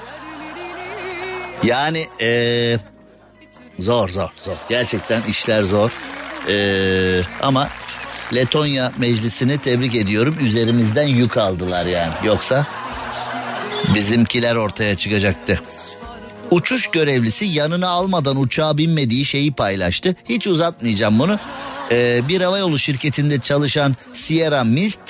[1.63, 2.77] Yani ee,
[3.79, 4.57] zor zor zor.
[4.69, 5.91] Gerçekten işler zor.
[6.49, 7.69] Ee, ama
[8.35, 10.37] Letonya meclisini tebrik ediyorum.
[10.41, 12.13] Üzerimizden yük aldılar yani.
[12.25, 12.67] Yoksa
[13.95, 15.61] bizimkiler ortaya çıkacaktı.
[16.51, 20.17] Uçuş görevlisi yanına almadan uçağa binmediği şeyi paylaştı.
[20.29, 21.39] Hiç uzatmayacağım bunu.
[21.91, 25.01] Ee, bir havayolu şirketinde çalışan Sierra Mist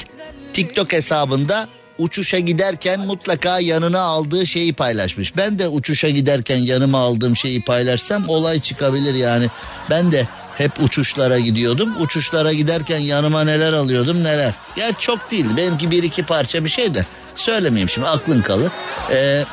[0.53, 1.68] TikTok hesabında
[1.99, 5.36] uçuşa giderken mutlaka yanına aldığı şeyi paylaşmış.
[5.36, 9.47] Ben de uçuşa giderken yanıma aldığım şeyi paylaşsam olay çıkabilir yani.
[9.91, 12.03] Ben de hep uçuşlara gidiyordum.
[12.03, 14.53] Uçuşlara giderken yanıma neler alıyordum neler.
[14.76, 18.72] Ya çok değil benimki bir iki parça bir şey de söylemeyeyim şimdi aklın kalır.
[19.11, 19.45] Ee,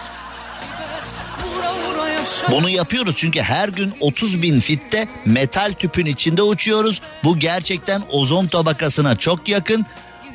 [2.51, 7.01] bunu yapıyoruz çünkü her gün 30 bin fitte metal tüpün içinde uçuyoruz.
[7.23, 9.85] Bu gerçekten ozon tabakasına çok yakın.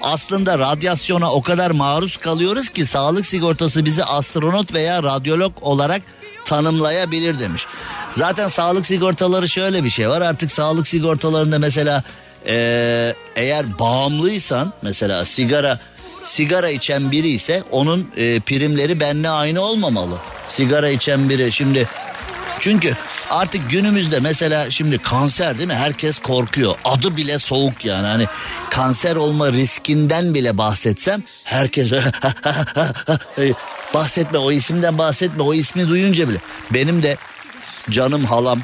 [0.02, 6.02] Aslında radyasyona o kadar maruz kalıyoruz ki sağlık sigortası bizi astronot veya radyolog olarak
[6.44, 7.66] tanımlayabilir demiş.
[8.12, 12.02] Zaten sağlık sigortaları şöyle bir şey var artık sağlık sigortalarında mesela
[12.46, 15.80] ee, eğer bağımlıysan mesela sigara
[16.26, 20.18] sigara içen biri ise onun e, primleri benle aynı olmamalı.
[20.48, 21.88] Sigara içen biri şimdi
[22.60, 22.94] çünkü
[23.30, 25.74] artık günümüzde mesela şimdi kanser değil mi?
[25.74, 26.74] Herkes korkuyor.
[26.84, 28.06] Adı bile soğuk yani.
[28.06, 28.26] Hani
[28.70, 31.90] kanser olma riskinden bile bahsetsem herkes
[33.94, 36.38] bahsetme o isimden bahsetme o ismi duyunca bile.
[36.70, 37.16] Benim de
[37.90, 38.60] canım halam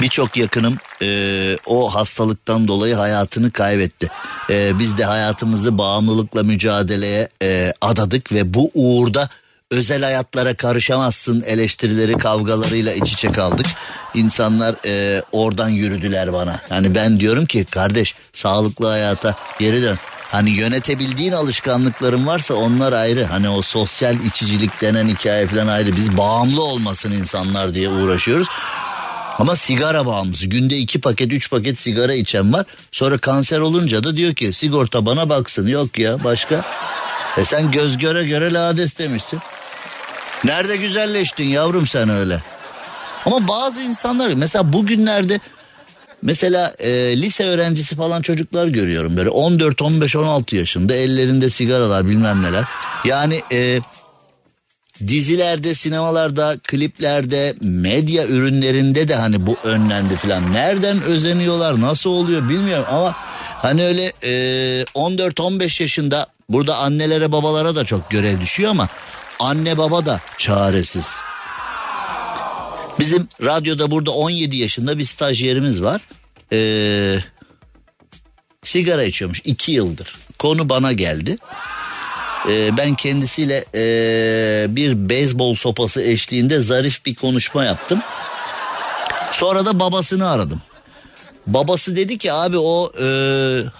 [0.00, 4.08] birçok yakınım e, o hastalıktan dolayı hayatını kaybetti.
[4.50, 9.28] E, biz de hayatımızı bağımlılıkla mücadeleye e, adadık ve bu uğurda
[9.70, 13.66] özel hayatlara karışamazsın eleştirileri kavgalarıyla iç içe kaldık.
[14.14, 16.60] İnsanlar e, oradan yürüdüler bana.
[16.70, 19.98] Yani ben diyorum ki kardeş sağlıklı hayata geri dön.
[20.28, 23.24] Hani yönetebildiğin alışkanlıkların varsa onlar ayrı.
[23.24, 25.96] Hani o sosyal içicilik denen hikaye falan ayrı.
[25.96, 28.48] Biz bağımlı olmasın insanlar diye uğraşıyoruz.
[29.38, 30.46] Ama sigara bağımlısı.
[30.46, 32.66] Günde iki paket üç paket sigara içen var.
[32.92, 35.66] Sonra kanser olunca da diyor ki sigorta bana baksın.
[35.66, 36.64] Yok ya başka.
[37.36, 39.40] E sen göz göre göre lades demişsin.
[40.44, 42.42] Nerede güzelleştin yavrum sen öyle.
[43.26, 45.40] Ama bazı insanlar mesela bugünlerde
[46.22, 46.90] mesela e,
[47.22, 52.64] lise öğrencisi falan çocuklar görüyorum böyle 14 15 16 yaşında ellerinde sigaralar bilmem neler.
[53.04, 53.80] Yani e,
[55.08, 60.52] dizilerde, sinemalarda, kliplerde, medya ürünlerinde de hani bu önlendi falan.
[60.52, 63.14] Nereden özeniyorlar, nasıl oluyor bilmiyorum ama
[63.58, 64.30] hani öyle e,
[64.94, 68.88] 14-15 yaşında burada annelere babalara da çok görev düşüyor ama
[69.40, 71.16] anne baba da çaresiz.
[72.98, 76.00] Bizim radyoda burada 17 yaşında bir stajyerimiz var.
[76.52, 77.18] Ee,
[78.64, 80.14] sigara içiyormuş 2 yıldır.
[80.38, 81.36] Konu bana geldi.
[82.48, 88.00] Ee, ben kendisiyle ee, bir beyzbol sopası eşliğinde zarif bir konuşma yaptım.
[89.32, 90.62] Sonra da babasını aradım.
[91.46, 93.06] Babası dedi ki abi o e,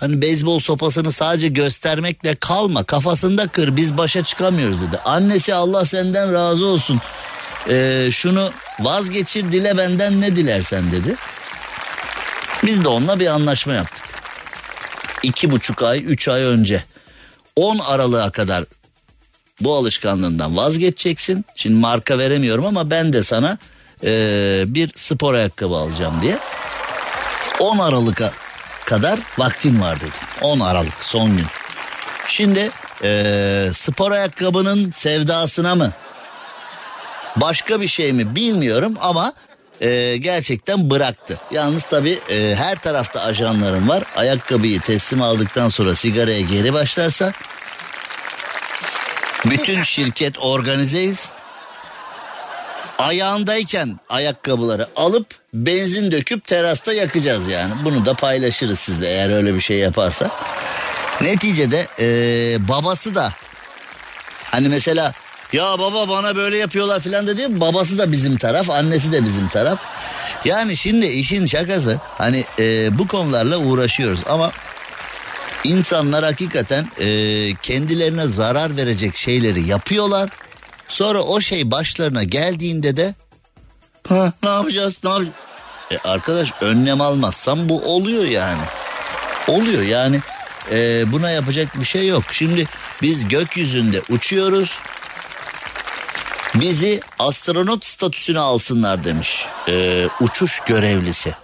[0.00, 4.98] hani beyzbol sopasını sadece göstermekle kalma kafasında kır biz başa çıkamıyoruz dedi.
[5.04, 7.00] Annesi Allah senden razı olsun
[7.68, 8.50] e, şunu
[8.80, 11.14] vazgeçir dile benden ne dilersen dedi.
[12.66, 14.04] Biz de onunla bir anlaşma yaptık.
[15.22, 16.84] İki buçuk ay üç ay önce
[17.57, 18.64] 10 Aralık'a kadar
[19.61, 21.44] bu alışkanlığından vazgeçeceksin.
[21.57, 23.59] Şimdi marka veremiyorum ama ben de sana
[24.05, 26.38] e, bir spor ayakkabı alacağım diye.
[27.61, 28.32] 10 Aralık'a
[28.86, 30.12] kadar vaktin var dedim.
[30.42, 31.46] 10 Aralık son gün.
[32.28, 32.70] Şimdi
[33.02, 35.92] e, spor ayakkabının sevdasına mı
[37.36, 39.32] başka bir şey mi bilmiyorum ama
[39.81, 41.41] e, gerçekten bıraktı.
[41.51, 44.03] Yalnız tabii e, her tarafta ajanlarım var.
[44.16, 47.33] Ayakkabıyı teslim aldıktan sonra sigaraya geri başlarsa
[49.45, 51.18] bütün şirket organizeyiz.
[52.99, 57.72] Ayağındayken ayakkabıları alıp benzin döküp terasta yakacağız yani.
[57.85, 60.31] Bunu da paylaşırız sizle eğer öyle bir şey yaparsa.
[61.20, 62.07] Neticede e,
[62.68, 63.33] babası da
[64.51, 65.12] hani mesela
[65.53, 67.61] ya baba bana böyle yapıyorlar filan dedi.
[67.61, 69.78] Babası da bizim taraf, annesi de bizim taraf.
[70.45, 74.53] Yani şimdi işin şakası hani e, bu konularla uğraşıyoruz ama
[75.64, 77.09] insanlar hakikaten e,
[77.62, 80.30] kendilerine zarar verecek şeyleri yapıyorlar.
[80.88, 83.14] Sonra o şey başlarına geldiğinde de
[84.09, 85.34] ha, ne yapacağız ne yapacağız?
[85.90, 88.62] E, arkadaş önlem almazsam bu oluyor yani.
[89.49, 90.20] Oluyor yani
[90.72, 92.24] e, buna yapacak bir şey yok.
[92.32, 92.66] Şimdi
[93.03, 94.78] biz gökyüzünde uçuyoruz
[96.55, 101.34] Bizi astronot statüsüne alsınlar demiş ee, uçuş görevlisi.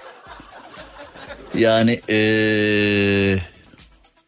[1.55, 3.39] Yani ee,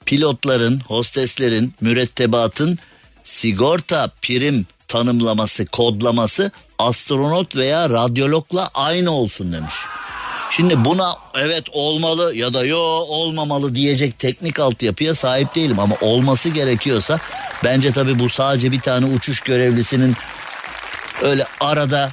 [0.07, 2.79] pilotların, hosteslerin, mürettebatın
[3.25, 9.75] sigorta prim tanımlaması, kodlaması astronot veya radyologla aynı olsun demiş.
[10.51, 12.79] Şimdi buna evet olmalı ya da yo
[13.09, 17.19] olmamalı diyecek teknik altyapıya sahip değilim ama olması gerekiyorsa
[17.65, 20.17] bence tabii bu sadece bir tane uçuş görevlisinin
[21.23, 22.11] öyle arada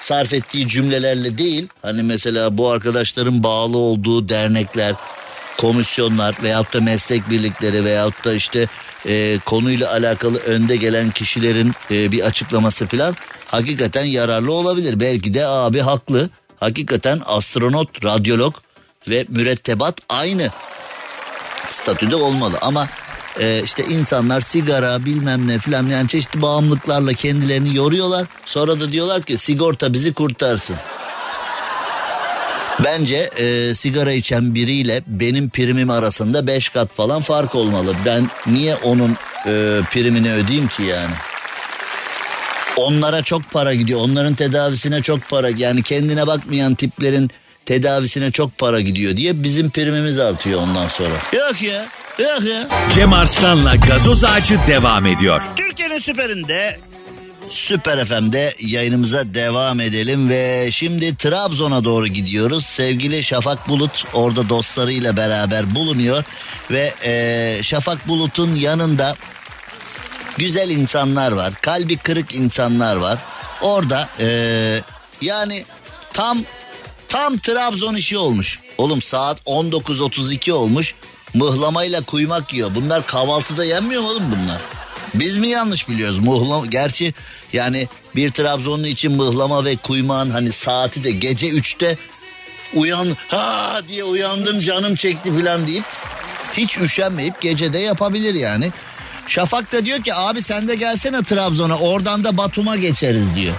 [0.00, 1.68] sarf ettiği cümlelerle değil.
[1.82, 4.94] Hani mesela bu arkadaşların bağlı olduğu dernekler,
[5.58, 8.68] komisyonlar veyahut da meslek birlikleri veyahut da işte
[9.06, 13.16] e, konuyla alakalı önde gelen kişilerin e, bir açıklaması falan
[13.46, 15.00] hakikaten yararlı olabilir.
[15.00, 16.30] Belki de abi haklı.
[16.60, 18.54] Hakikaten astronot, radyolog
[19.08, 20.50] ve mürettebat aynı
[21.70, 22.88] statüde olmalı ama
[23.40, 28.26] e, işte insanlar sigara bilmem ne filan yani çeşitli bağımlılıklarla kendilerini yoruyorlar.
[28.46, 30.76] Sonra da diyorlar ki sigorta bizi kurtarsın.
[32.84, 37.94] Bence e, sigara içen biriyle benim primim arasında 5 kat falan fark olmalı.
[38.04, 39.10] Ben niye onun
[39.46, 41.14] e, primini ödeyeyim ki yani?
[42.76, 44.00] Onlara çok para gidiyor.
[44.00, 45.50] Onların tedavisine çok para.
[45.50, 47.30] Yani kendine bakmayan tiplerin
[47.66, 51.14] tedavisine çok para gidiyor diye bizim primimiz artıyor ondan sonra.
[51.32, 51.86] Yok ya.
[52.18, 52.68] Yok ya.
[52.94, 55.42] Cem Arslan'la gazoz ağacı devam ediyor.
[55.56, 56.76] Türkiye'nin süperinde
[57.50, 62.66] Süper FM'de yayınımıza devam edelim ve şimdi Trabzon'a doğru gidiyoruz.
[62.66, 66.24] Sevgili Şafak Bulut orada dostlarıyla beraber bulunuyor
[66.70, 69.16] ve e, Şafak Bulut'un yanında
[70.38, 73.18] güzel insanlar var, kalbi kırık insanlar var.
[73.60, 74.28] Orada e,
[75.20, 75.64] yani
[76.12, 76.38] tam
[77.08, 78.58] tam Trabzon işi olmuş.
[78.78, 80.94] Oğlum saat 19.32 olmuş.
[81.34, 82.74] Mıhlamayla kuymak yiyor.
[82.74, 84.60] Bunlar kahvaltıda yenmiyor mu oğlum bunlar?
[85.14, 86.18] Biz mi yanlış biliyoruz?
[86.18, 87.14] Mıhlama, gerçi
[87.52, 91.96] yani bir Trabzonlu için mıhlama ve kuymağın hani saati de gece üçte
[92.74, 95.84] uyan ha diye uyandım canım çekti falan deyip
[96.52, 98.72] Hiç üşenmeyip gecede yapabilir yani.
[99.26, 103.54] Şafak da diyor ki abi sen de gelsene Trabzon'a oradan da Batum'a geçeriz diyor.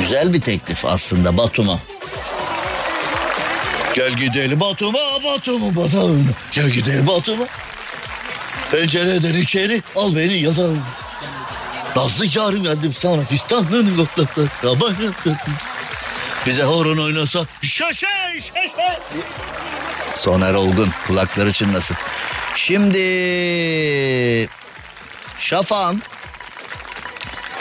[0.00, 1.78] Güzel bir teklif aslında Batum'a.
[4.00, 6.32] Gel gidelim Batum'a Batum'a Batum'a.
[6.52, 7.44] Gel gidelim Batum'a.
[8.72, 10.82] Pencereden içeri al beni yatağım.
[11.96, 14.50] Nazlı yarım geldim sana fistanlığını koklatın.
[16.46, 19.00] Bize horon oynasa şaşa şaşa.
[20.14, 21.96] Soner Olgun kulakları çınlasın.
[22.56, 24.48] Şimdi
[25.38, 26.02] Şafak'ın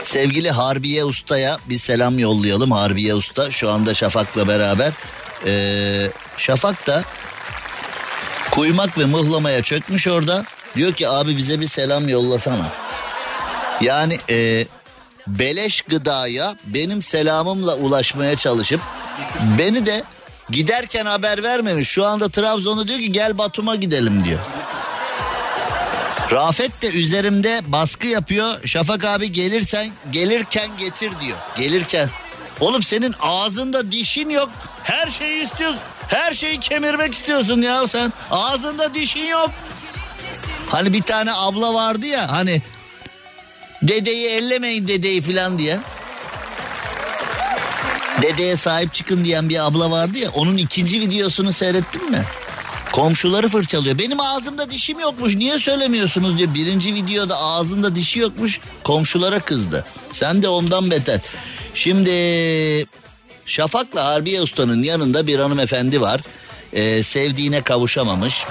[0.04, 2.72] sevgili Harbiye Usta'ya bir selam yollayalım.
[2.72, 4.92] Harbiye Usta şu anda Şafak'la beraber.
[5.46, 6.10] Ee,
[6.40, 7.04] Şafak da
[8.52, 10.46] kuymak ve mıhlamaya çökmüş orada.
[10.76, 12.68] Diyor ki abi bize bir selam yollasana.
[13.82, 14.66] Yani e,
[15.28, 18.82] beleş gıdaya benim selamımla ulaşmaya çalışıp
[19.58, 20.04] beni de
[20.50, 21.90] giderken haber vermemiş.
[21.90, 24.40] Şu anda Trabzon'da diyor ki gel Batum'a gidelim diyor.
[26.32, 28.64] Rafet de üzerimde baskı yapıyor.
[28.66, 31.38] Şafak abi gelirsen gelirken getir diyor.
[31.58, 32.10] Gelirken.
[32.60, 34.50] Oğlum senin ağzında dişin yok.
[34.84, 35.80] Her şeyi istiyorsun.
[36.10, 38.14] Her şeyi kemirmek istiyorsun ya sen.
[38.32, 39.52] Ağzında dişin yok.
[40.70, 42.62] Hani bir tane abla vardı ya hani
[43.82, 45.80] dedeyi ellemeyin dedeyi filan diye.
[48.22, 52.24] Dedeye sahip çıkın diyen bir abla vardı ya onun ikinci videosunu seyrettin mi?
[52.92, 53.98] Komşuları fırçalıyor.
[53.98, 56.54] Benim ağzımda dişim yokmuş niye söylemiyorsunuz diyor.
[56.54, 59.86] Birinci videoda ağzında dişi yokmuş komşulara kızdı.
[60.12, 61.20] Sen de ondan beter.
[61.76, 62.12] Şimdi
[63.50, 66.22] Şafak'la Harbiye Usta'nın yanında bir hanımefendi var.
[66.74, 68.44] Ee, sevdiğine kavuşamamış.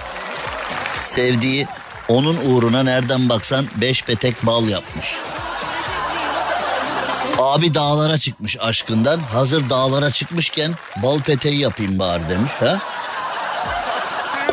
[1.04, 1.66] Sevdiği
[2.08, 5.06] onun uğruna nereden baksan beş petek bal yapmış.
[7.38, 9.18] Abi dağlara çıkmış aşkından.
[9.18, 12.52] Hazır dağlara çıkmışken bal peteği yapayım bari demiş.
[12.60, 12.78] Ha?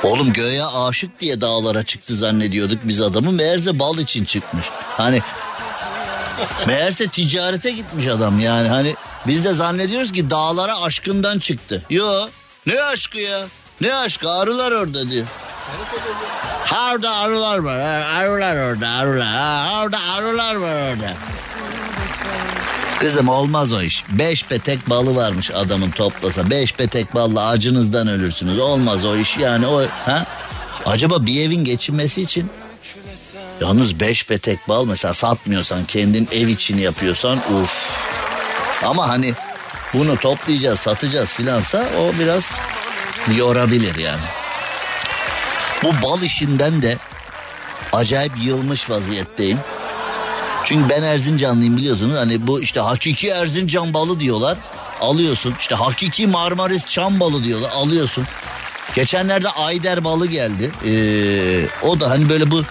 [0.04, 3.32] Oğlum göğe aşık diye dağlara çıktı zannediyorduk biz adamı.
[3.32, 4.66] Meğerse bal için çıkmış.
[4.98, 5.22] Hani
[6.68, 8.68] meğerse ticarete gitmiş adam yani.
[8.68, 8.96] Hani
[9.28, 11.84] biz de zannediyoruz ki dağlara aşkından çıktı.
[11.90, 12.28] Yo
[12.66, 13.46] ne aşkı ya?
[13.82, 15.26] Ne aşkı arılar orada diyor.
[16.74, 17.80] Orada arılar var.
[17.80, 19.84] Arılar orada arılar.
[19.84, 21.14] Orada arılar var orada.
[23.00, 24.04] Kızım olmaz o iş.
[24.10, 26.50] Beş petek balı varmış adamın toplasa.
[26.50, 28.60] Beş petek balla acınızdan ölürsünüz.
[28.60, 30.26] Olmaz o iş yani o ha?
[30.86, 32.52] Acaba bir evin geçinmesi için
[33.62, 37.90] Yalnız beş petek bal mesela satmıyorsan kendin ev için yapıyorsan uf.
[38.84, 39.34] Ama hani
[39.94, 42.52] bunu toplayacağız satacağız filansa o biraz
[43.36, 44.24] yorabilir yani.
[45.84, 46.98] Bu bal işinden de
[47.94, 49.60] acayip yılmış vaziyetteyim.
[50.66, 52.18] Çünkü ben Erzincanlıyım biliyorsunuz.
[52.18, 54.58] Hani bu işte hakiki Erzincan balı diyorlar.
[55.02, 55.56] Alıyorsun.
[55.60, 57.70] İşte hakiki Marmaris çam balı diyorlar.
[57.70, 58.28] Alıyorsun.
[58.96, 60.72] Geçenlerde Ayder balı geldi.
[60.86, 62.64] Ee, o da hani böyle bu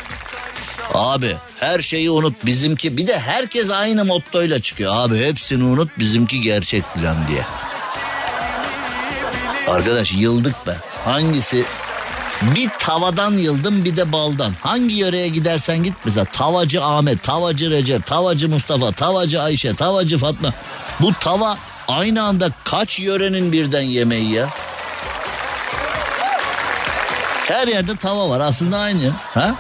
[0.95, 4.93] Abi her şeyi unut bizimki bir de herkes aynı mottoyla çıkıyor.
[4.97, 7.47] Abi hepsini unut bizimki gerçek plan diye.
[9.69, 10.77] Arkadaş yıldık be.
[11.05, 11.65] Hangisi
[12.43, 14.53] bir tavadan yıldım bir de baldan.
[14.61, 20.53] Hangi yöreye gidersen git mesela tavacı Ahmet, tavacı Recep, tavacı Mustafa, tavacı Ayşe, tavacı Fatma.
[21.01, 21.57] Bu tava
[21.89, 24.49] aynı anda kaç yörenin birden yemeği ya?
[27.49, 29.13] Her yerde tava var aslında aynı.
[29.35, 29.55] Ha?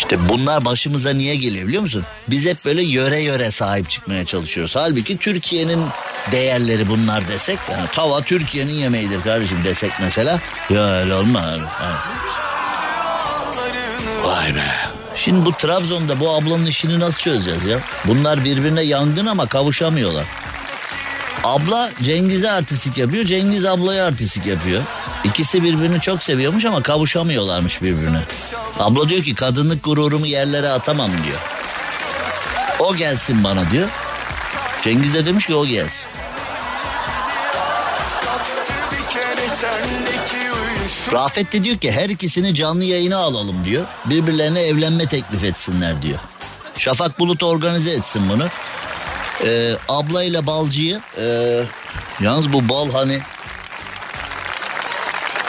[0.00, 2.04] İşte bunlar başımıza niye geliyor biliyor musun?
[2.28, 4.76] Biz hep böyle yöre yöre sahip çıkmaya çalışıyoruz.
[4.76, 5.80] Halbuki Türkiye'nin
[6.32, 10.40] değerleri bunlar desek yani tava Türkiye'nin yemeğidir kardeşim desek mesela
[10.70, 11.60] ya öyle olmaz.
[14.24, 14.64] Vay be.
[15.16, 17.78] Şimdi bu Trabzon'da bu ablanın işini nasıl çözeceğiz ya?
[18.04, 20.26] Bunlar birbirine yangın ama kavuşamıyorlar.
[21.44, 24.82] Abla Cengiz'e artistik yapıyor, Cengiz ablaya artistik yapıyor.
[25.24, 28.20] İkisi birbirini çok seviyormuş ama kavuşamıyorlarmış birbirine.
[28.78, 31.38] Abla diyor ki kadınlık gururumu yerlere atamam diyor.
[32.78, 33.88] O gelsin bana diyor.
[34.84, 36.10] Cengiz de demiş ki o gelsin.
[41.12, 43.84] Rafet de diyor ki her ikisini canlı yayına alalım diyor.
[44.04, 46.18] Birbirlerine evlenme teklif etsinler diyor.
[46.78, 48.44] Şafak Bulut organize etsin bunu.
[49.44, 51.56] Ee, ablayla balcıyı e,
[52.20, 53.20] yalnız bu bal hani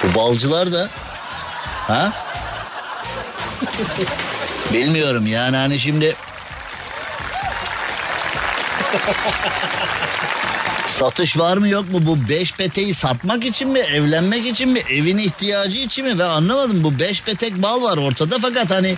[0.04, 0.90] bu balcılar da
[1.88, 2.14] ha
[4.74, 6.16] bilmiyorum yani hani şimdi
[11.00, 15.18] Satış var mı yok mu bu beş peteği satmak için mi evlenmek için mi evin
[15.18, 18.98] ihtiyacı için mi ve anlamadım bu beş petek bal var ortada fakat hani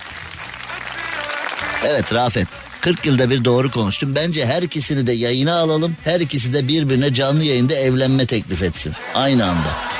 [1.85, 2.47] Evet Rafet
[2.81, 4.15] 40 yılda bir doğru konuştum.
[4.15, 5.95] Bence her ikisini de yayına alalım.
[6.03, 8.93] Her ikisi de birbirine canlı yayında evlenme teklif etsin.
[9.15, 9.92] Aynı anda.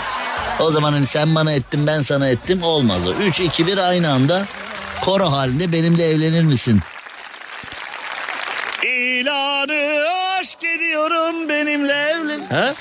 [0.63, 3.13] O zaman hani sen bana ettin ben sana ettim olmaz o.
[3.13, 4.45] 3 2 1 aynı anda
[5.01, 6.81] koro halinde benimle evlenir misin?
[8.83, 10.03] İlanı
[10.39, 12.45] aşk ediyorum benimle evlen.
[12.49, 12.73] Ha?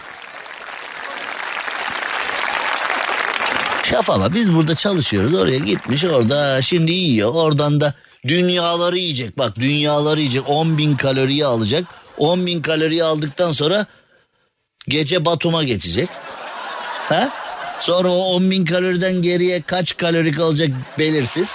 [3.83, 7.95] Şafaba biz burada çalışıyoruz oraya gitmiş orada şimdi yiyor oradan da
[8.27, 11.85] dünyaları yiyecek bak dünyaları yiyecek 10 bin kaloriyi alacak
[12.19, 13.87] 10 bin kaloriyi aldıktan sonra
[14.89, 16.09] gece Batum'a geçecek
[17.09, 17.42] ha
[17.83, 21.49] sonra o 10 bin kaloriden geriye kaç kalori kalacak belirsiz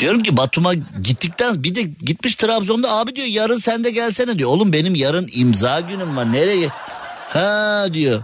[0.00, 4.50] Diyorum ki Batum'a gittikten bir de gitmiş Trabzon'da abi diyor yarın sen de gelsene diyor.
[4.50, 6.68] Oğlum benim yarın imza günüm var nereye?
[7.28, 8.22] Ha diyor.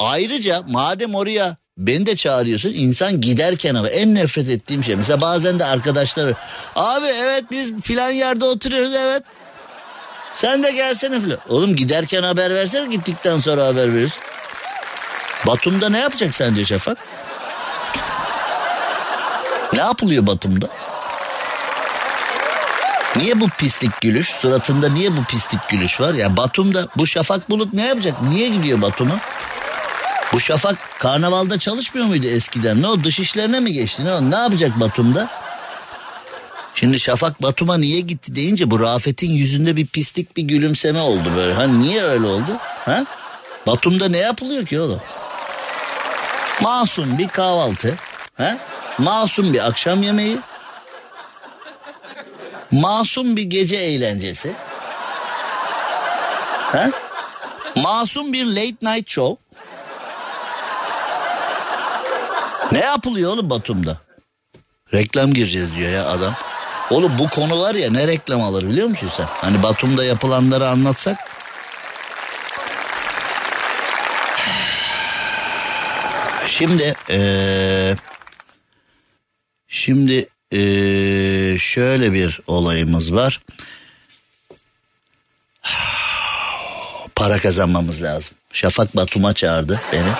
[0.00, 4.96] Ayrıca madem oraya beni de çağırıyorsun insan giderken ama en nefret ettiğim şey.
[4.96, 6.34] Mesela bazen de arkadaşlar
[6.76, 9.22] abi evet biz filan yerde oturuyoruz evet.
[10.34, 11.38] Sen de gelsene filan.
[11.48, 14.12] Oğlum giderken haber versene gittikten sonra haber verir.
[15.46, 16.98] Batum'da ne yapacak sence Şafak?
[19.72, 20.68] Ne yapılıyor Batum'da?
[23.16, 24.28] Niye bu pislik gülüş?
[24.28, 26.14] Suratında niye bu pislik gülüş var?
[26.14, 28.22] Ya Batum'da bu Şafak Bulut ne yapacak?
[28.22, 29.18] Niye gidiyor Batum'a?
[30.32, 32.82] Bu Şafak karnavalda çalışmıyor muydu eskiden?
[32.82, 34.04] Ne o dış işlerine mi geçti?
[34.04, 34.30] Ne, o?
[34.30, 35.28] ne yapacak Batum'da?
[36.74, 41.54] Şimdi Şafak Batum'a niye gitti deyince bu Rafet'in yüzünde bir pislik bir gülümseme oldu böyle.
[41.54, 42.50] Hani niye öyle oldu?
[42.84, 43.04] Ha?
[43.66, 45.00] Batum'da ne yapılıyor ki oğlum?
[46.62, 47.96] Masum bir kahvaltı.
[48.36, 48.56] Ha?
[48.98, 50.38] Masum bir akşam yemeği.
[52.72, 54.52] Masum bir gece eğlencesi.
[56.72, 56.90] Ha?
[57.76, 59.42] Masum bir late night show.
[62.72, 63.98] Ne yapılıyor oğlum Batum'da?
[64.94, 66.34] Reklam gireceğiz diyor ya adam.
[66.90, 69.26] Oğlum bu konu var ya ne reklam alır biliyor musun sen?
[69.40, 71.35] Hani Batum'da yapılanları anlatsak.
[76.58, 77.96] Şimdi ee,
[79.68, 83.40] şimdi ee, şöyle bir olayımız var.
[87.16, 88.36] Para kazanmamız lazım.
[88.52, 90.10] Şafak Batum'a çağırdı beni.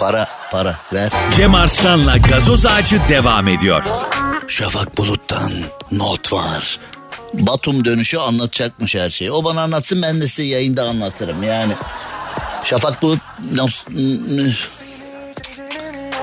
[0.00, 1.10] Para para ver.
[1.36, 3.82] Cem Arslan'la gazoz ağacı devam ediyor.
[4.48, 5.52] Şafak Bulut'tan
[5.92, 6.78] not var.
[7.32, 9.32] Batum dönüşü anlatacakmış her şeyi.
[9.32, 11.72] O bana anlatsın ben de size yayında anlatırım yani.
[12.64, 13.20] Şafak Bulut...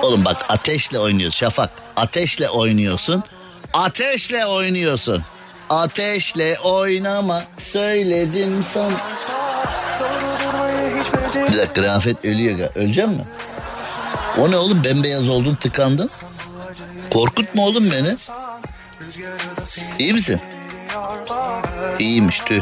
[0.05, 1.69] Oğlum bak ateşle oynuyorsun Şafak.
[1.95, 3.23] Ateşle oynuyorsun.
[3.73, 5.23] Ateşle oynuyorsun.
[5.69, 8.91] Ateşle oynama söyledim sana.
[11.51, 12.69] Bir dakika Rafet ölüyor.
[12.75, 13.25] Ölecek mi?
[14.39, 16.09] O ne oğlum bembeyaz oldun tıkandın.
[17.13, 18.17] Korkutma oğlum beni.
[19.99, 20.41] İyi misin?
[21.99, 22.61] İyiymiş tüh.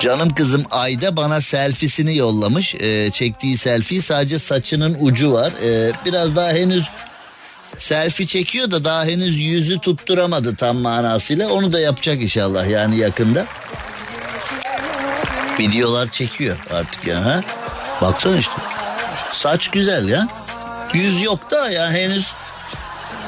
[0.00, 2.74] Canım kızım Ayda bana selfiesini yollamış.
[2.74, 5.52] Ee, çektiği selfie sadece saçının ucu var.
[5.62, 6.88] Ee, biraz daha henüz
[7.78, 11.52] selfie çekiyor da daha henüz yüzü tutturamadı tam manasıyla.
[11.52, 13.46] Onu da yapacak inşallah yani yakında.
[15.58, 17.24] Videolar çekiyor artık ya.
[17.24, 17.40] Ha?
[18.00, 18.52] Baksana işte.
[19.32, 20.28] Saç güzel ya.
[20.92, 22.32] Yüz yok da ya henüz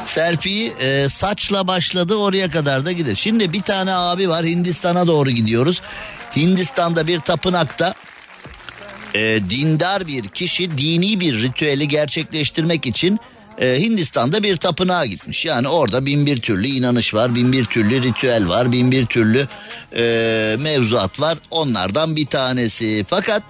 [0.07, 3.15] selfie'yi e, saçla başladı oraya kadar da gider.
[3.15, 5.83] Şimdi bir tane abi var Hindistan'a doğru gidiyoruz.
[6.37, 7.95] Hindistan'da bir tapınakta
[9.15, 13.19] e, dindar bir kişi dini bir ritüeli gerçekleştirmek için
[13.59, 15.45] e, Hindistan'da bir tapınağa gitmiş.
[15.45, 19.49] Yani orada bin bir türlü inanış var, bin bir türlü ritüel var, bin bir türlü
[19.97, 21.39] e, mevzuat var.
[21.51, 23.07] Onlardan bir tanesi.
[23.11, 23.43] Fakat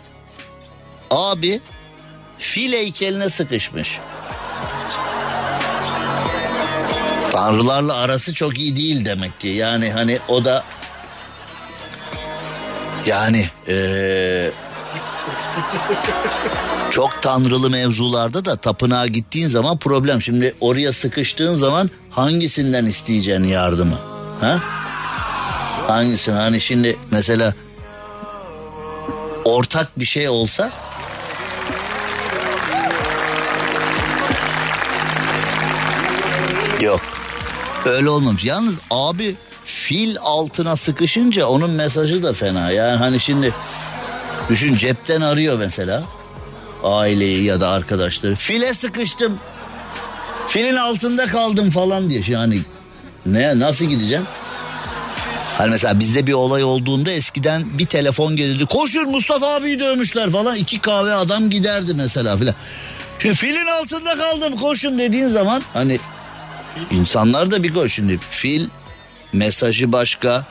[1.11, 1.61] abi
[2.39, 3.99] fil heykeline sıkışmış.
[7.47, 9.49] Tanrılarla arası çok iyi değil demek ki.
[9.49, 10.65] Yani hani o da
[13.07, 14.51] yani eee,
[16.91, 20.23] çok tanrılı mevzularda da tapınağa gittiğin zaman problem.
[20.23, 23.99] Şimdi oraya sıkıştığın zaman hangisinden isteyeceksin yardımı?
[24.41, 24.59] Ha?
[25.87, 26.35] Hangisini?
[26.35, 27.55] Hani şimdi mesela
[29.45, 30.73] ortak bir şey olsa
[36.81, 37.16] Yok.
[37.87, 38.45] Öyle olmamış.
[38.45, 42.71] Yalnız abi fil altına sıkışınca onun mesajı da fena.
[42.71, 43.55] Yani hani şimdi
[44.49, 46.03] düşün cepten arıyor mesela
[46.85, 48.35] aileyi ya da arkadaşları.
[48.35, 49.39] File sıkıştım.
[50.49, 52.23] Filin altında kaldım falan diye.
[52.29, 52.61] Yani
[53.27, 54.27] ne nasıl gideceksin?
[55.59, 58.67] Hani mesela bizde bir olay olduğunda eskiden bir telefon gelirdi.
[58.67, 60.57] Koşun Mustafa abiyi dövmüşler falan.
[60.57, 62.55] iki kahve adam giderdi mesela filan.
[63.19, 65.99] Şimdi filin altında kaldım koşun dediğin zaman hani
[66.91, 67.95] insanlar da bir koş.
[67.95, 68.69] Şimdi fil
[69.33, 70.47] mesajı başka,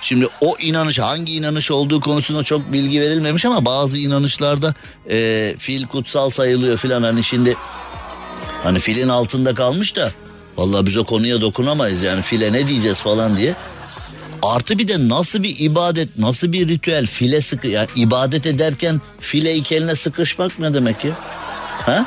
[0.00, 4.74] Şimdi o inanış hangi inanış olduğu konusunda çok bilgi verilmemiş ama bazı inanışlarda
[5.10, 7.56] e, fil kutsal sayılıyor filan hani şimdi
[8.62, 10.12] hani filin altında kalmış da
[10.56, 13.54] vallahi biz o konuya dokunamayız yani file ne diyeceğiz falan diye.
[14.42, 19.54] Artı bir de nasıl bir ibadet, nasıl bir ritüel file sıkı yani ibadet ederken file
[19.54, 21.12] iki eline sıkışmak ne demek ya?
[21.86, 22.06] Ha?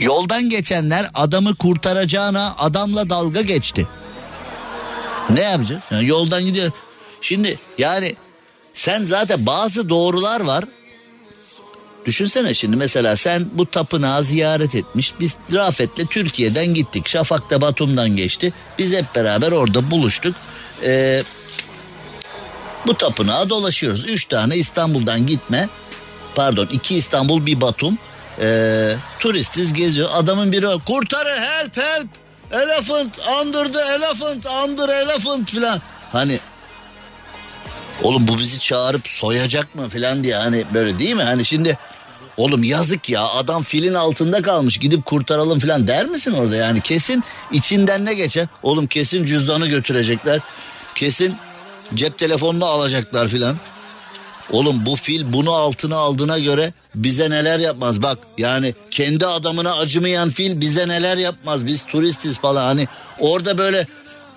[0.00, 3.86] Yoldan geçenler adamı kurtaracağına adamla dalga geçti.
[5.30, 5.82] Ne yapacak?
[5.90, 6.70] Yani yoldan gidiyor.
[7.20, 8.14] Şimdi yani
[8.74, 10.64] sen zaten bazı doğrular var.
[12.06, 15.14] Düşünsene şimdi mesela sen bu tapınağı ziyaret etmiş.
[15.20, 17.08] Biz Rafet'le Türkiye'den gittik.
[17.08, 18.52] Şafak da Batum'dan geçti.
[18.78, 20.36] Biz hep beraber orada buluştuk.
[20.82, 21.22] Ee,
[22.86, 24.04] bu tapınağa dolaşıyoruz.
[24.08, 25.68] Üç tane İstanbul'dan gitme.
[26.34, 27.98] Pardon iki İstanbul bir Batum.
[28.40, 30.08] Ee, turistiz geziyor.
[30.12, 32.08] Adamın biri kurtarı help help.
[32.52, 35.80] Elephant under the elephant under elephant filan.
[36.12, 36.38] Hani
[38.02, 41.22] oğlum bu bizi çağırıp soyacak mı filan diye hani böyle değil mi?
[41.22, 41.78] Hani şimdi
[42.36, 47.24] oğlum yazık ya adam filin altında kalmış gidip kurtaralım filan der misin orada yani kesin
[47.52, 48.46] içinden ne geçer?
[48.62, 50.40] Oğlum kesin cüzdanı götürecekler.
[50.94, 51.36] Kesin
[51.94, 53.56] cep telefonunu alacaklar filan.
[54.52, 58.02] Oğlum bu fil bunu altına aldığına göre bize neler yapmaz?
[58.02, 61.66] Bak yani kendi adamına acımayan fil bize neler yapmaz?
[61.66, 62.64] Biz turistiz falan.
[62.64, 62.88] Hani
[63.18, 63.86] orada böyle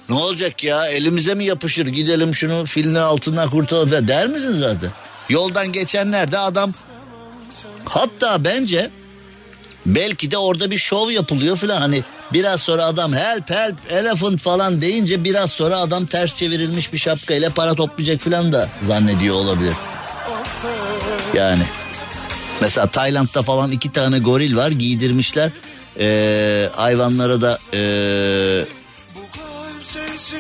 [0.10, 0.88] ne olacak ya?
[0.88, 1.88] Elimize mi yapışır?
[1.88, 4.08] Gidelim şunu filin altından kurtulalım.
[4.08, 4.90] der misin zaten?
[5.30, 6.74] Yoldan geçenler de adam
[7.86, 8.90] hatta bence
[9.86, 11.78] belki de orada bir şov yapılıyor falan.
[11.78, 12.04] Hani
[12.34, 17.50] biraz sonra adam help help elephant falan deyince biraz sonra adam ters çevirilmiş bir şapkayla
[17.50, 19.74] para toplayacak falan da zannediyor olabilir.
[21.34, 21.64] Yani.
[22.62, 25.52] Mesela Tayland'da falan iki tane goril var giydirmişler.
[26.00, 28.66] Ee, hayvanlara da ee,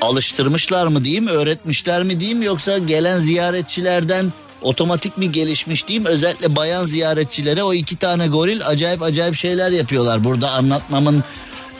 [0.01, 6.85] alıştırmışlar mı diyeyim öğretmişler mi diyeyim yoksa gelen ziyaretçilerden otomatik mi gelişmiş diyeyim özellikle bayan
[6.85, 10.23] ziyaretçilere o iki tane goril acayip acayip şeyler yapıyorlar.
[10.23, 11.23] Burada anlatmamın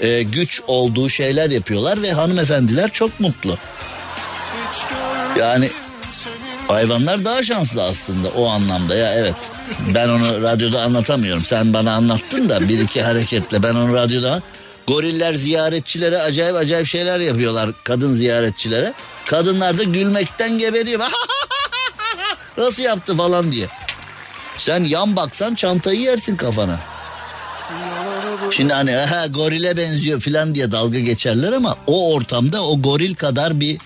[0.02, 3.58] e, güç olduğu şeyler yapıyorlar ve hanımefendiler çok mutlu.
[5.40, 5.70] Yani
[6.74, 9.36] hayvanlar daha şanslı aslında o anlamda ya evet
[9.96, 14.42] ben onu radyoda anlatamıyorum sen bana anlattın da bir iki hareketle ben onu radyoda
[14.88, 18.94] Goriller ziyaretçilere acayip acayip şeyler yapıyorlar kadın ziyaretçilere.
[19.26, 21.00] Kadınlar da gülmekten geberiyor.
[22.58, 23.68] Nasıl yaptı falan diye.
[24.58, 26.80] Sen yan baksan çantayı yersin kafana.
[28.52, 33.60] Şimdi hani ha, gorile benziyor falan diye dalga geçerler ama o ortamda o goril kadar
[33.60, 33.78] bir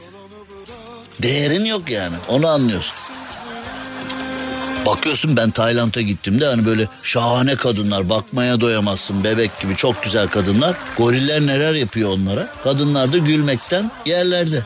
[1.22, 2.16] değerin yok yani.
[2.30, 2.95] Onu anlıyorsun.
[4.86, 10.76] Bakıyorsun ben Tayland'a gittiğimde hani böyle şahane kadınlar bakmaya doyamazsın bebek gibi çok güzel kadınlar.
[10.97, 12.47] Goriller neler yapıyor onlara?
[12.63, 14.61] Kadınlar da gülmekten yerlerde.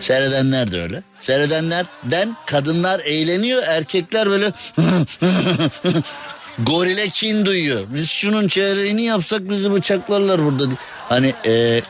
[0.00, 1.02] Seyredenler de öyle.
[1.20, 4.52] Seyredenlerden kadınlar eğleniyor erkekler böyle
[6.58, 7.80] gorile kin duyuyor.
[7.94, 10.64] Biz şunun çeyreğini yapsak bizi bıçaklarlar burada.
[11.08, 11.82] Hani e,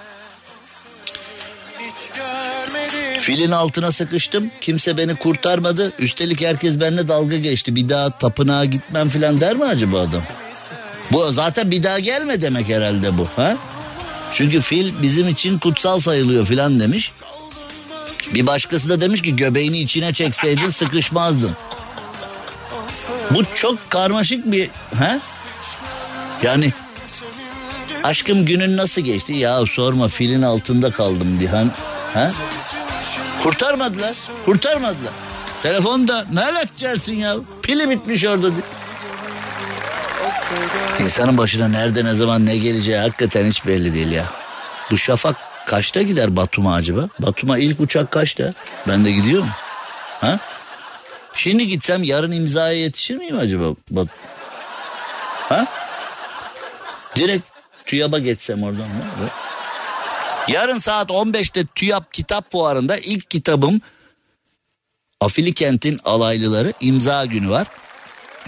[3.28, 4.50] Filin altına sıkıştım.
[4.60, 5.92] Kimse beni kurtarmadı.
[5.98, 7.76] Üstelik herkes benimle dalga geçti.
[7.76, 10.22] Bir daha tapınağa gitmem falan der mi acaba adam?
[11.12, 13.26] Bu zaten bir daha gelme demek herhalde bu.
[13.36, 13.56] Ha?
[14.34, 17.12] Çünkü fil bizim için kutsal sayılıyor filan demiş.
[18.34, 21.52] Bir başkası da demiş ki göbeğini içine çekseydin sıkışmazdın.
[23.30, 25.18] Bu çok karmaşık bir ha?
[26.42, 26.72] Yani
[28.02, 29.32] aşkım günün nasıl geçti?
[29.32, 31.50] Ya sorma filin altında kaldım diye.
[32.14, 32.30] Ha?
[33.42, 34.16] Kurtarmadılar.
[34.44, 35.12] Kurtarmadılar.
[35.62, 37.36] Telefonda ne edeceksin ya?
[37.62, 38.48] Pili bitmiş orada.
[41.00, 44.24] İnsanın başına nerede ne zaman ne geleceği hakikaten hiç belli değil ya.
[44.90, 45.36] Bu şafak
[45.66, 47.08] kaçta gider Batum'a acaba?
[47.18, 48.52] Batum'a ilk uçak kaçta?
[48.88, 49.50] Ben de gidiyor mu?
[50.20, 50.38] Ha?
[51.34, 53.64] Şimdi gitsem yarın imzaya yetişir miyim acaba?
[53.90, 54.08] Bat
[55.48, 55.66] ha?
[57.16, 57.46] Direkt
[57.86, 58.88] TÜYAP'a geçsem oradan.
[58.88, 59.28] Ne?
[60.48, 63.80] Yarın saat 15'te TÜYAP kitap fuarında ilk kitabım
[65.20, 67.66] Afili Kent'in alaylıları imza günü var.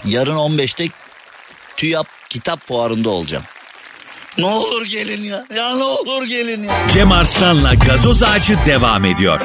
[0.05, 0.87] Yarın 15'te
[1.77, 3.43] TÜYAP kitap fuarında olacağım.
[4.37, 5.45] Ne olur gelin ya.
[5.55, 6.87] Ya ne olur gelin ya.
[6.93, 9.41] Cem Arslan'la gazoz ağacı devam ediyor.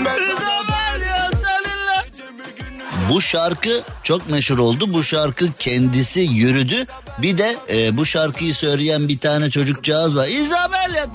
[3.11, 4.93] Bu şarkı çok meşhur oldu.
[4.93, 6.85] Bu şarkı kendisi yürüdü.
[7.19, 10.29] Bir de e, bu şarkıyı söyleyen bir tane çocukcağız var.
[10.29, 11.07] İzabel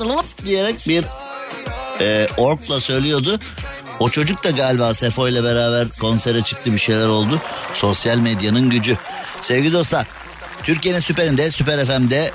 [0.45, 1.05] diyerek bir
[2.01, 3.39] e, orkla söylüyordu.
[3.99, 7.41] O çocuk da galiba Sefo ile beraber konsere çıktı bir şeyler oldu.
[7.73, 8.97] Sosyal medyanın gücü.
[9.41, 10.07] Sevgili dostlar
[10.63, 12.31] Türkiye'nin süperinde Süper FM'de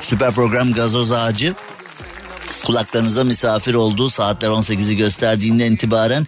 [0.00, 1.54] süper program Gazoz Ağacı.
[2.66, 6.26] kulaklarınıza misafir olduğu saatler 18'i gösterdiğinden itibaren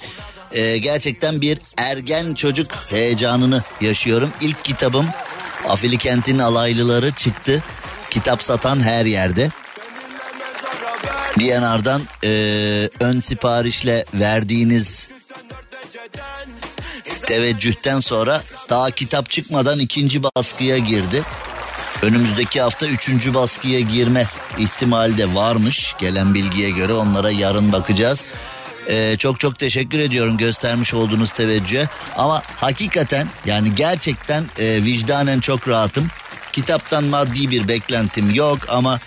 [0.53, 4.31] e, gerçekten bir ergen çocuk heyecanını yaşıyorum.
[4.41, 5.07] İlk kitabım
[5.69, 7.63] Afili Kent'in alaylıları çıktı.
[8.11, 9.51] Kitap satan her yerde.
[11.41, 12.31] DNR'dan e,
[13.01, 15.09] ön siparişle verdiğiniz
[17.27, 21.23] teveccühten sonra daha kitap çıkmadan ikinci baskıya girdi.
[22.03, 24.27] Önümüzdeki hafta üçüncü baskıya girme
[24.59, 25.95] ihtimali de varmış.
[25.99, 28.25] Gelen bilgiye göre onlara yarın bakacağız.
[28.89, 31.89] Ee, çok çok teşekkür ediyorum göstermiş olduğunuz teveccühe.
[32.17, 36.09] Ama hakikaten yani gerçekten e, vicdanen çok rahatım.
[36.53, 39.01] Kitaptan maddi bir beklentim yok ama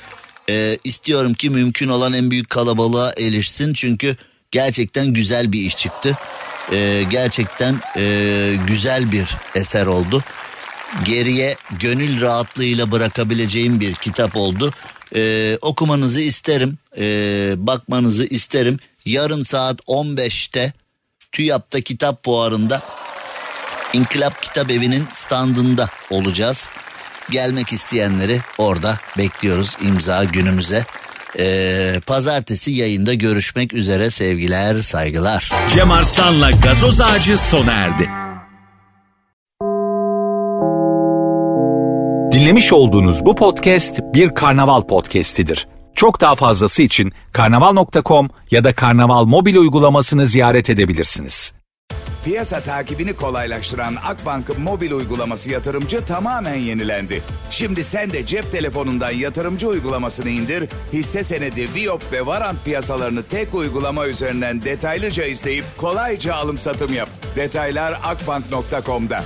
[0.50, 3.74] e, istiyorum ki mümkün olan en büyük kalabalığa erişsin.
[3.74, 4.16] Çünkü
[4.52, 6.18] gerçekten güzel bir iş çıktı.
[6.72, 10.24] E, gerçekten e, güzel bir eser oldu.
[11.06, 14.74] Geriye gönül rahatlığıyla bırakabileceğim bir kitap oldu.
[15.16, 18.78] E, okumanızı isterim, e, bakmanızı isterim.
[19.06, 20.74] Yarın saat 15'te
[21.32, 22.82] TÜYAP'ta kitap fuarında
[23.94, 26.70] İnkılap Kitap Evi'nin standında olacağız.
[27.32, 30.86] Gelmek isteyenleri orada bekliyoruz imza günümüze.
[31.40, 35.52] Ee, pazartesi yayında görüşmek üzere sevgiler saygılar.
[35.68, 38.10] Cem Arslan'la gazoz ağacı sona erdi.
[42.32, 45.68] Dinlemiş olduğunuz bu podcast bir karnaval podcastidir.
[45.96, 51.54] Çok daha fazlası için karnaval.com ya da karnaval mobil uygulamasını ziyaret edebilirsiniz.
[52.26, 57.22] Piyasa takibini kolaylaştıran Akbank'ın mobil uygulaması yatırımcı tamamen yenilendi.
[57.52, 63.56] Şimdi sen de cep telefonundan yatırımcı uygulamasını indir, hisse senedi, Viyop ve Varant piyasalarını tek
[63.56, 67.10] uygulama üzerinden detaylıca izleyip kolayca alım satım yap.
[67.36, 69.24] Detaylar akbank.com'da.